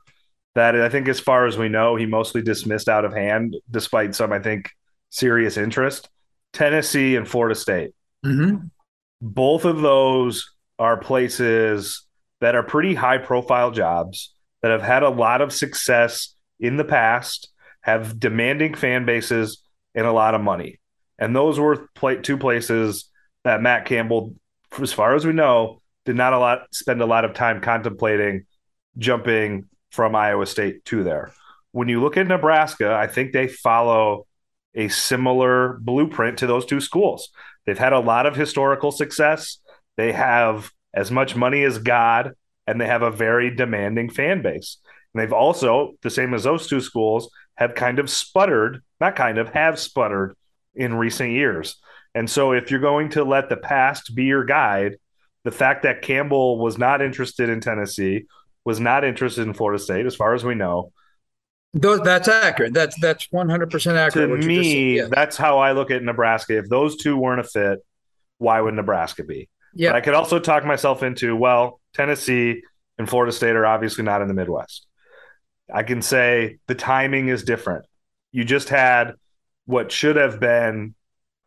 that 0.54 0.80
I 0.80 0.90
think, 0.90 1.08
as 1.08 1.20
far 1.20 1.48
as 1.48 1.58
we 1.58 1.70
know, 1.70 1.96
he 1.96 2.06
mostly 2.06 2.42
dismissed 2.42 2.88
out 2.88 3.04
of 3.04 3.14
hand, 3.14 3.56
despite 3.70 4.14
some, 4.14 4.32
I 4.32 4.40
think, 4.40 4.70
serious 5.10 5.58
interest 5.58 6.08
Tennessee 6.54 7.16
and 7.16 7.28
Florida 7.28 7.56
State. 7.56 7.92
Mm-hmm. 8.26 8.68
both 9.22 9.66
of 9.66 9.82
those 9.82 10.55
are 10.80 10.98
places 10.98 12.04
that 12.42 12.56
are 12.56 12.64
pretty 12.64 12.94
high 12.94 13.18
profile 13.18 13.72
jobs 13.72 14.34
that 14.62 14.72
have 14.72 14.82
had 14.82 15.04
a 15.04 15.10
lot 15.10 15.42
of 15.42 15.54
success 15.54 16.36
in 16.60 16.78
the 16.78 16.84
past, 16.84 17.50
have 17.82 18.20
demanding 18.20 18.74
fan 18.74 19.06
bases 19.06 19.64
and 19.94 20.06
a 20.06 20.12
lot 20.12 20.36
of 20.36 20.42
money. 20.42 20.80
And 21.18 21.36
those 21.36 21.60
were 21.60 21.88
two 22.22 22.38
places 22.38 23.10
that 23.44 23.62
Matt 23.62 23.86
Campbell, 23.86 24.36
as 24.82 24.92
far 24.92 25.16
as 25.16 25.26
we 25.26 25.34
know, 25.34 25.82
did 26.04 26.16
not 26.16 26.34
a 26.34 26.40
lot 26.40 26.68
spend 26.72 27.02
a 27.02 27.06
lot 27.06 27.26
of 27.26 27.34
time 27.34 27.62
contemplating 27.62 28.46
jumping 28.98 29.66
from 29.92 30.16
Iowa 30.16 30.46
State 30.46 30.86
to 30.86 31.04
there. 31.04 31.32
When 31.72 31.88
you 31.88 32.02
look 32.02 32.18
at 32.18 32.28
Nebraska, 32.28 32.94
I 32.94 33.08
think 33.08 33.32
they 33.32 33.48
follow 33.48 34.28
a 34.76 34.88
similar 34.90 35.78
blueprint 35.82 36.40
to 36.40 36.48
those 36.48 36.66
two 36.66 36.82
schools. 36.82 37.30
They've 37.66 37.78
had 37.78 37.94
a 37.94 38.00
lot 38.00 38.26
of 38.26 38.36
historical 38.36 38.92
success. 38.92 39.60
They 39.98 40.12
have 40.12 40.72
as 40.94 41.12
much 41.12 41.36
money 41.36 41.64
as 41.64 41.78
God, 41.78 42.34
and 42.68 42.80
they 42.80 42.88
have 42.88 43.02
a 43.02 43.12
very 43.12 43.54
demanding 43.56 44.10
fan 44.10 44.42
base. 44.42 44.78
And 45.14 45.22
they've 45.22 45.34
also, 45.34 45.94
the 46.02 46.10
same 46.10 46.34
as 46.34 46.44
those 46.44 46.68
two 46.68 46.82
schools, 46.82 47.30
have 47.56 47.76
kind 47.76 48.00
of 48.00 48.10
sputtered, 48.10 48.82
not 49.00 49.16
kind 49.16 49.38
of, 49.38 49.50
have 49.50 49.80
sputtered 49.80 50.36
in 50.74 50.96
recent 50.96 51.32
years. 51.32 51.78
And 52.14 52.30
so 52.30 52.52
if 52.52 52.72
you're 52.72 52.80
going 52.80 53.10
to 53.10 53.24
let 53.24 53.50
the 53.50 53.58
past 53.58 54.16
be 54.16 54.24
your 54.26 54.44
guide, 54.44 54.98
the 55.44 55.52
fact 55.52 55.84
that 55.84 56.02
Campbell 56.02 56.60
was 56.60 56.78
not 56.78 57.02
interested 57.02 57.50
in 57.50 57.62
Tennessee, 57.62 58.26
was 58.64 58.80
not 58.80 59.04
interested 59.04 59.44
in 59.48 59.54
Florida 59.54 59.82
State, 59.82 60.06
as 60.06 60.16
far 60.16 60.34
as 60.34 60.44
we 60.44 60.56
know. 60.56 60.92
That's 61.74 62.30
accurate. 62.30 62.74
That's 62.74 63.00
that's 63.02 63.28
one 63.32 63.50
hundred 63.50 63.70
percent 63.70 63.98
accurate. 63.98 64.42
To 64.42 64.48
me, 64.48 65.02
that's 65.02 65.36
how 65.36 65.60
I 65.60 65.74
look 65.74 65.92
at 65.92 66.02
Nebraska. 66.04 66.58
If 66.58 66.70
those 66.70 66.96
two 66.96 67.18
weren't 67.18 67.42
a 67.42 67.44
fit, 67.44 67.80
why 68.38 68.62
would 68.62 68.74
Nebraska 68.74 69.26
be? 69.26 69.50
Yeah, 69.76 69.94
I 69.94 70.02
could 70.02 70.14
also 70.14 70.40
talk 70.40 70.66
myself 70.66 71.04
into 71.04 71.36
well, 71.36 71.80
Tennessee 71.94 72.64
and 72.98 73.10
Florida 73.10 73.32
State 73.32 73.56
are 73.56 73.66
obviously 73.66 74.04
not 74.04 74.22
in 74.22 74.28
the 74.28 74.34
Midwest. 74.34 74.88
I 75.74 75.84
can 75.84 76.02
say 76.02 76.58
the 76.68 76.76
timing 76.76 77.28
is 77.28 77.44
different. 77.44 77.86
You 78.32 78.44
just 78.44 78.70
had 78.70 79.14
what 79.66 79.92
should 79.92 80.16
have 80.16 80.40
been 80.40 80.96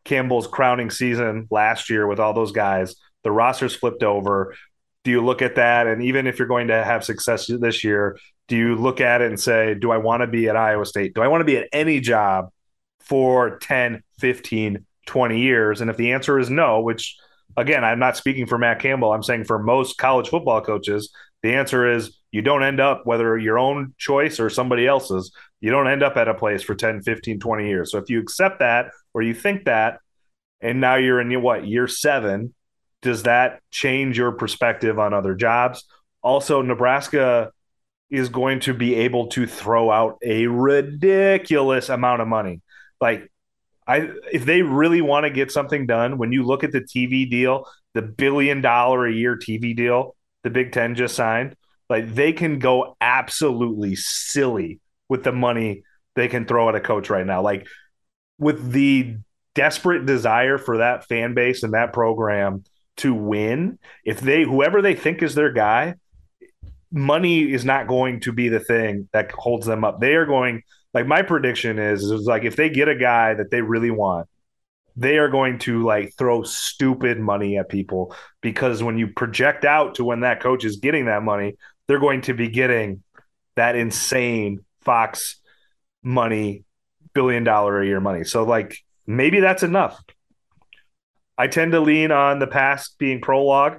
Campbell's 0.05 0.47
crowning 0.47 0.91
season 0.91 1.47
last 1.51 1.91
year 1.91 2.07
with 2.07 2.19
all 2.19 2.33
those 2.33 2.53
guys. 2.53 2.97
The 3.25 3.31
roster's 3.31 3.75
flipped 3.75 4.03
over. 4.03 4.55
Do 5.05 5.11
you 5.11 5.25
look 5.25 5.43
at 5.43 5.57
that? 5.57 5.87
And 5.87 6.03
even 6.03 6.27
if 6.27 6.39
you're 6.39 6.49
going 6.49 6.69
to 6.69 6.85
have 6.85 7.05
success 7.05 7.47
this 7.47 7.85
year, 7.85 8.19
do 8.49 8.57
you 8.57 8.75
look 8.75 9.01
at 9.01 9.21
it 9.21 9.29
and 9.29 9.39
say, 9.39 9.75
do 9.75 9.91
I 9.91 9.99
want 9.99 10.23
to 10.23 10.27
be 10.27 10.49
at 10.49 10.57
Iowa 10.57 10.87
State? 10.87 11.15
Do 11.15 11.23
I 11.23 11.29
want 11.29 11.43
to 11.43 11.45
be 11.45 11.59
at 11.59 11.69
any 11.73 12.01
job 12.01 12.49
for 13.01 13.59
10, 13.59 14.03
15, 14.19 14.85
20 15.07 15.41
years? 15.41 15.81
And 15.81 15.91
if 15.91 15.97
the 15.97 16.13
answer 16.13 16.39
is 16.39 16.51
no, 16.51 16.81
which 16.81 17.17
again, 17.59 17.85
I'm 17.85 17.99
not 17.99 18.17
speaking 18.17 18.47
for 18.47 18.57
Matt 18.57 18.81
Campbell, 18.81 19.13
I'm 19.13 19.23
saying 19.23 19.45
for 19.45 19.59
most 19.59 19.99
college 19.99 20.29
football 20.29 20.61
coaches, 20.61 21.13
the 21.43 21.55
answer 21.55 21.91
is 21.91 22.17
you 22.31 22.43
don't 22.43 22.63
end 22.63 22.81
up, 22.81 23.03
whether 23.05 23.37
your 23.37 23.59
own 23.59 23.95
choice 23.99 24.39
or 24.39 24.49
somebody 24.49 24.87
else's, 24.87 25.33
you 25.61 25.71
don't 25.71 25.89
end 25.89 26.03
up 26.03 26.17
at 26.17 26.29
a 26.29 26.35
place 26.35 26.63
for 26.63 26.75
10, 26.75 27.03
15, 27.03 27.41
20 27.41 27.69
years. 27.69 27.91
So 27.91 27.99
if 27.99 28.11
you 28.11 28.21
accept 28.21 28.61
that 28.61 28.93
or 29.13 29.23
you 29.23 29.35
think 29.35 29.65
that, 29.65 29.99
and 30.61 30.81
now 30.81 30.97
you're 30.97 31.21
in 31.21 31.43
what, 31.43 31.67
year 31.67 31.89
seven, 31.89 32.55
does 33.03 33.25
that 33.25 33.61
change 33.71 34.19
your 34.19 34.33
perspective 34.33 34.99
on 34.99 35.15
other 35.15 35.35
jobs? 35.35 35.85
Also, 36.23 36.63
Nebraska 36.63 37.53
is 38.11 38.29
going 38.29 38.61
to 38.61 38.75
be 38.75 38.95
able 38.97 39.29
to 39.29 39.47
throw 39.47 39.91
out 39.91 40.19
a 40.25 40.47
ridiculous 40.47 41.89
amount 41.89 42.23
of 42.23 42.29
money. 42.29 42.61
Like, 43.01 43.31
I 43.89 44.11
if 44.33 44.45
they 44.45 44.63
really 44.63 45.01
want 45.01 45.25
to 45.25 45.31
get 45.31 45.51
something 45.51 45.87
done, 45.87 46.19
when 46.19 46.31
you 46.31 46.45
look 46.45 46.63
at 46.63 46.73
the 46.73 46.83
TV 46.83 47.29
deal, 47.29 47.67
the 47.95 48.03
billion 48.03 48.61
dollar 48.61 49.07
a 49.07 49.13
year 49.13 49.37
TV 49.37 49.75
deal 49.75 50.15
the 50.45 50.51
Big 50.51 50.73
Ten 50.73 50.95
just 50.95 51.17
signed, 51.17 51.57
like 51.91 52.15
they 52.15 52.33
can 52.33 52.59
go 52.59 52.97
absolutely 53.01 53.97
silly 53.97 54.81
with 55.09 55.25
the 55.25 55.33
money 55.33 55.83
they 56.15 56.29
can 56.29 56.47
throw 56.47 56.69
at 56.69 56.75
a 56.75 56.81
coach 56.81 57.11
right 57.11 57.27
now. 57.27 57.43
Like 57.43 57.67
with 58.39 58.73
the 58.73 59.17
desperate 59.55 60.07
desire 60.07 60.59
for 60.59 60.79
that 60.79 61.07
fan 61.07 61.35
base 61.35 61.63
and 61.63 61.75
that 61.75 61.93
program 61.93 62.65
to 62.99 63.15
win, 63.15 63.79
if 64.05 64.21
they 64.21 64.43
whoever 64.43 64.83
they 64.83 64.95
think 64.95 65.23
is 65.23 65.35
their 65.35 65.53
guy, 65.53 65.95
money 66.91 67.53
is 67.53 67.65
not 67.65 67.89
going 67.89 68.21
to 68.21 68.33
be 68.33 68.49
the 68.49 68.61
thing 68.61 69.09
that 69.13 69.31
holds 69.33 69.67
them 69.67 69.85
up. 69.85 70.01
They 70.01 70.15
are 70.15 70.27
going 70.27 70.63
like 70.95 71.07
my 71.07 71.23
prediction 71.23 71.79
is 71.79 72.03
is 72.03 72.27
like 72.27 72.45
if 72.45 72.57
they 72.57 72.71
get 72.71 72.89
a 72.89 72.95
guy 72.95 73.35
that 73.35 73.51
they 73.51 73.61
really 73.61 73.91
want, 73.91 74.29
they 74.97 75.19
are 75.19 75.29
going 75.29 75.59
to 75.61 75.85
like 75.85 76.15
throw 76.17 76.43
stupid 76.43 77.21
money 77.21 77.59
at 77.59 77.69
people 77.69 78.15
because 78.41 78.83
when 78.83 78.99
you 78.99 79.09
project 79.09 79.65
out 79.65 79.97
to 79.97 80.05
when 80.05 80.21
that 80.21 80.41
coach 80.41 80.65
is 80.65 80.77
getting 80.77 81.07
that 81.07 81.23
money, 81.23 81.57
they're 81.87 82.01
going 82.01 82.23
to 82.23 82.35
be 82.35 82.49
getting 82.49 83.03
that 83.57 83.77
insane 83.77 84.65
Fox 84.81 85.37
money, 86.03 86.65
billion 87.13 87.45
dollar 87.45 87.81
a 87.81 87.87
year 87.87 88.01
money. 88.01 88.25
So 88.25 88.45
like 88.45 88.79
maybe 89.07 89.41
that's 89.41 89.63
enough. 89.63 90.01
I 91.37 91.47
tend 91.47 91.73
to 91.73 91.81
lean 91.81 92.11
on 92.11 92.39
the 92.39 92.47
past 92.47 92.99
being 92.99 93.21
prologue 93.21 93.79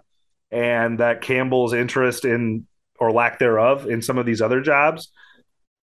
and 0.51 0.99
that 0.99 1.21
Campbell's 1.21 1.73
interest 1.73 2.23
in 2.23 2.65
or 2.99 3.11
lack 3.11 3.39
thereof 3.39 3.87
in 3.87 4.01
some 4.01 4.17
of 4.17 4.25
these 4.25 4.41
other 4.41 4.61
jobs 4.61 5.11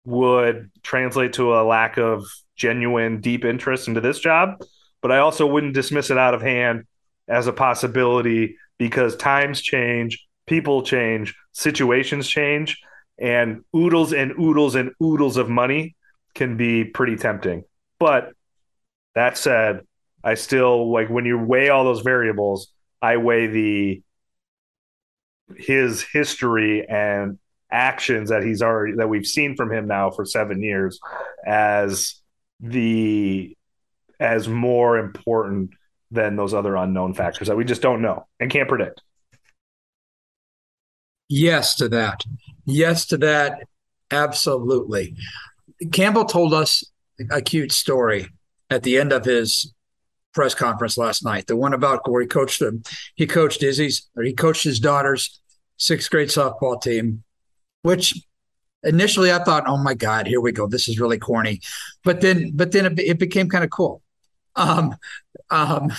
would 0.06 0.70
translate 0.84 1.34
to 1.34 1.56
a 1.56 1.64
lack 1.64 1.98
of 1.98 2.26
genuine 2.56 3.22
deep 3.22 3.46
interest 3.46 3.88
into 3.88 4.02
this 4.02 4.20
job 4.20 4.62
but 5.04 5.12
I 5.12 5.20
also 5.20 5.46
wouldn't 5.46 5.76
dismiss 5.76 6.10
it 6.10 6.18
out 6.18 6.34
of 6.34 6.42
hand 6.42 6.86
as 7.28 7.46
a 7.46 7.54
possibility 7.54 8.56
because 8.80 9.16
times 9.18 9.62
change, 9.62 10.26
people 10.48 10.82
change, 10.82 11.36
situations 11.52 12.28
change, 12.28 12.82
and 13.20 13.64
oodles 13.76 14.14
and 14.14 14.32
oodles 14.40 14.76
and 14.76 14.92
oodles 15.04 15.38
of 15.38 15.50
money 15.50 15.96
can 16.34 16.58
be 16.58 16.86
pretty 16.86 17.18
tempting. 17.18 17.66
But 18.00 18.32
that 19.14 19.38
said, 19.38 19.82
I 20.24 20.36
still 20.36 20.92
like 20.92 21.10
when 21.10 21.26
you 21.26 21.38
weigh 21.38 21.70
all 21.70 21.84
those 21.84 22.02
variables, 22.02 22.72
I 23.02 23.18
weigh 23.18 23.48
the 23.48 24.04
his 25.58 26.02
history 26.02 26.88
and 26.88 27.38
actions 27.74 28.30
that 28.30 28.44
he's 28.44 28.62
already 28.62 28.94
that 28.94 29.10
we've 29.10 29.26
seen 29.26 29.56
from 29.56 29.72
him 29.74 29.88
now 29.88 30.12
for 30.12 30.26
7 30.26 30.62
years 30.62 31.00
as 31.46 32.16
the 32.60 33.58
as 34.20 34.48
more 34.48 34.98
important 35.00 35.72
than 36.12 36.36
those 36.36 36.54
other 36.54 36.76
unknown 36.76 37.14
factors 37.14 37.48
that 37.48 37.58
we 37.58 37.66
just 37.66 37.82
don't 37.82 38.02
know 38.02 38.28
and 38.40 38.52
can't 38.52 38.70
predict. 38.70 39.02
Yes 41.28 41.76
to 41.78 41.90
that. 41.90 42.22
Yes 42.66 43.08
to 43.08 43.18
that. 43.18 43.64
Absolutely. 44.12 45.16
Campbell 45.92 46.26
told 46.26 46.54
us 46.54 46.84
a 47.32 47.42
cute 47.42 47.72
story 47.72 48.28
at 48.70 48.84
the 48.84 49.00
end 49.00 49.12
of 49.12 49.26
his 49.26 49.74
press 50.34 50.54
conference 50.54 50.98
last 50.98 51.26
night. 51.26 51.48
The 51.48 51.56
one 51.56 51.74
about 51.74 52.08
where 52.10 52.22
he 52.22 52.28
coached 52.28 52.60
them. 52.60 52.84
He 53.16 53.26
coached 53.26 53.64
Izzy's 53.64 54.08
or 54.16 54.24
he 54.24 54.34
coached 54.34 54.64
his 54.64 54.80
daughter's 54.80 55.42
sixth 55.78 56.12
grade 56.12 56.30
softball 56.30 56.80
team, 56.80 57.24
which 57.84 58.16
initially 58.84 59.32
I 59.32 59.44
thought, 59.44 59.64
oh 59.68 59.78
my 59.78 59.94
God, 59.94 60.28
here 60.28 60.42
we 60.42 60.52
go. 60.52 60.68
This 60.68 60.90
is 60.90 61.00
really 61.00 61.20
corny. 61.20 61.62
But 62.04 62.22
then, 62.22 62.52
but 62.54 62.72
then 62.72 62.86
it, 62.86 63.00
it 63.00 63.20
became 63.20 63.48
kind 63.48 63.64
of 63.64 63.70
cool. 63.70 64.02
Um, 64.56 64.96
um, 65.50 65.92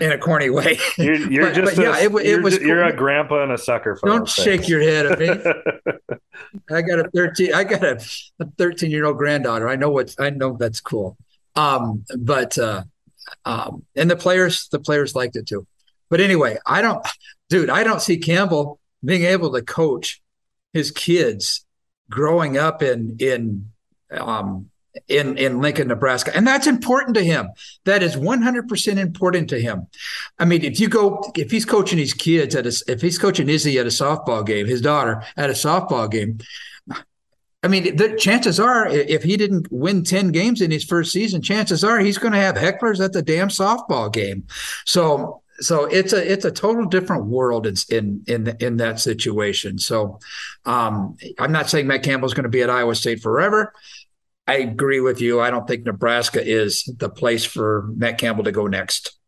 in 0.00 0.12
a 0.12 0.18
corny 0.18 0.50
way. 0.50 0.78
You're, 0.98 1.14
you're 1.14 1.46
but, 1.46 1.54
just, 1.54 1.76
but 1.76 1.84
a, 1.84 1.88
yeah, 1.88 1.98
it, 1.98 2.14
it 2.14 2.26
you're, 2.26 2.42
was. 2.42 2.58
You're 2.58 2.84
a 2.84 2.94
grandpa 2.94 3.42
and 3.42 3.52
a 3.52 3.58
sucker. 3.58 3.96
For 3.96 4.08
Don't 4.08 4.28
shake 4.28 4.68
your 4.68 4.80
head 4.80 5.06
at 5.06 5.18
me. 5.18 5.28
I 6.70 6.82
got 6.82 6.98
a 6.98 7.10
thirteen. 7.14 7.54
I 7.54 7.64
got 7.64 7.82
a, 7.82 8.04
a 8.40 8.46
thirteen 8.58 8.90
year 8.90 9.06
old 9.06 9.18
granddaughter. 9.18 9.68
I 9.68 9.76
know 9.76 9.90
what. 9.90 10.14
I 10.18 10.30
know 10.30 10.56
that's 10.58 10.80
cool. 10.80 11.16
Um, 11.54 12.04
but 12.18 12.58
uh, 12.58 12.84
um, 13.44 13.84
and 13.94 14.10
the 14.10 14.16
players, 14.16 14.68
the 14.68 14.78
players 14.78 15.14
liked 15.14 15.36
it 15.36 15.46
too. 15.46 15.66
But 16.10 16.20
anyway, 16.20 16.58
I 16.66 16.82
don't, 16.82 17.04
dude. 17.48 17.70
I 17.70 17.82
don't 17.82 18.02
see 18.02 18.18
Campbell 18.18 18.78
being 19.04 19.24
able 19.24 19.52
to 19.52 19.62
coach 19.62 20.20
his 20.76 20.90
kids 20.90 21.64
growing 22.10 22.56
up 22.56 22.82
in 22.82 23.16
in 23.18 23.70
um, 24.10 24.70
in 25.08 25.36
in 25.36 25.60
Lincoln, 25.60 25.88
Nebraska, 25.88 26.34
and 26.34 26.46
that's 26.46 26.66
important 26.66 27.16
to 27.16 27.24
him. 27.24 27.48
That 27.84 28.02
is 28.02 28.16
100% 28.16 28.96
important 28.96 29.50
to 29.50 29.60
him. 29.60 29.88
I 30.38 30.44
mean, 30.44 30.64
if 30.64 30.80
you 30.80 30.88
go, 30.88 31.32
if 31.36 31.50
he's 31.50 31.64
coaching 31.64 31.98
his 31.98 32.14
kids 32.14 32.54
at 32.54 32.66
a, 32.66 32.84
if 32.88 33.00
he's 33.00 33.18
coaching 33.18 33.48
Izzy 33.48 33.78
at 33.78 33.86
a 33.86 33.90
softball 33.90 34.44
game, 34.46 34.66
his 34.66 34.80
daughter 34.80 35.22
at 35.36 35.50
a 35.50 35.54
softball 35.54 36.10
game. 36.10 36.38
I 37.62 37.68
mean, 37.68 37.96
the 37.96 38.14
chances 38.16 38.60
are, 38.60 38.86
if 38.86 39.24
he 39.24 39.36
didn't 39.36 39.72
win 39.72 40.04
10 40.04 40.30
games 40.30 40.60
in 40.60 40.70
his 40.70 40.84
first 40.84 41.10
season, 41.10 41.42
chances 41.42 41.82
are 41.82 41.98
he's 41.98 42.18
going 42.18 42.32
to 42.32 42.38
have 42.38 42.54
hecklers 42.54 43.04
at 43.04 43.12
the 43.12 43.22
damn 43.22 43.48
softball 43.48 44.12
game. 44.12 44.46
So 44.84 45.42
so 45.60 45.84
it's 45.84 46.12
a 46.12 46.32
it's 46.32 46.44
a 46.44 46.50
total 46.50 46.86
different 46.86 47.26
world 47.26 47.66
in 47.66 47.74
in 47.90 48.24
in, 48.26 48.56
in 48.60 48.76
that 48.78 49.00
situation. 49.00 49.78
So 49.78 50.20
um, 50.64 51.16
I'm 51.38 51.52
not 51.52 51.70
saying 51.70 51.86
Matt 51.86 52.02
Campbell's 52.02 52.34
going 52.34 52.44
to 52.44 52.50
be 52.50 52.62
at 52.62 52.70
Iowa 52.70 52.94
State 52.94 53.20
forever. 53.20 53.72
I 54.46 54.58
agree 54.58 55.00
with 55.00 55.20
you. 55.20 55.40
I 55.40 55.50
don't 55.50 55.66
think 55.66 55.84
Nebraska 55.84 56.44
is 56.44 56.84
the 56.98 57.08
place 57.08 57.44
for 57.44 57.88
Matt 57.96 58.18
Campbell 58.18 58.44
to 58.44 58.52
go 58.52 58.66
next. 58.66 59.18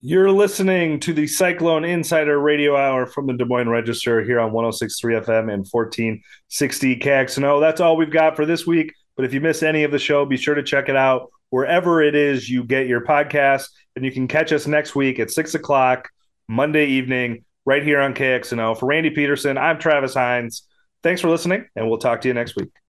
You're 0.00 0.30
listening 0.30 1.00
to 1.00 1.12
the 1.12 1.26
Cyclone 1.26 1.84
Insider 1.84 2.38
Radio 2.38 2.76
Hour 2.76 3.04
from 3.04 3.26
the 3.26 3.32
Des 3.32 3.44
Moines 3.44 3.68
Register 3.68 4.22
here 4.22 4.38
on 4.38 4.52
106.3 4.52 5.24
FM 5.24 5.52
and 5.52 5.66
1460 5.68 6.96
KXNO. 7.00 7.60
That's 7.60 7.80
all 7.80 7.96
we've 7.96 8.10
got 8.10 8.36
for 8.36 8.46
this 8.46 8.64
week. 8.64 8.94
But 9.16 9.24
if 9.24 9.34
you 9.34 9.40
miss 9.40 9.64
any 9.64 9.82
of 9.82 9.90
the 9.90 9.98
show, 9.98 10.24
be 10.24 10.36
sure 10.36 10.54
to 10.54 10.62
check 10.62 10.88
it 10.88 10.94
out 10.94 11.30
wherever 11.50 12.00
it 12.00 12.14
is 12.14 12.48
you 12.48 12.64
get 12.64 12.86
your 12.86 13.00
podcast. 13.00 13.70
And 13.98 14.04
you 14.04 14.12
can 14.12 14.28
catch 14.28 14.52
us 14.52 14.68
next 14.68 14.94
week 14.94 15.18
at 15.18 15.28
6 15.28 15.56
o'clock, 15.56 16.10
Monday 16.46 16.86
evening, 16.86 17.44
right 17.66 17.82
here 17.82 18.00
on 18.00 18.14
KXNO. 18.14 18.78
For 18.78 18.86
Randy 18.86 19.10
Peterson, 19.10 19.58
I'm 19.58 19.80
Travis 19.80 20.14
Hines. 20.14 20.62
Thanks 21.02 21.20
for 21.20 21.28
listening, 21.28 21.66
and 21.74 21.88
we'll 21.88 21.98
talk 21.98 22.20
to 22.20 22.28
you 22.28 22.34
next 22.34 22.54
week. 22.54 22.78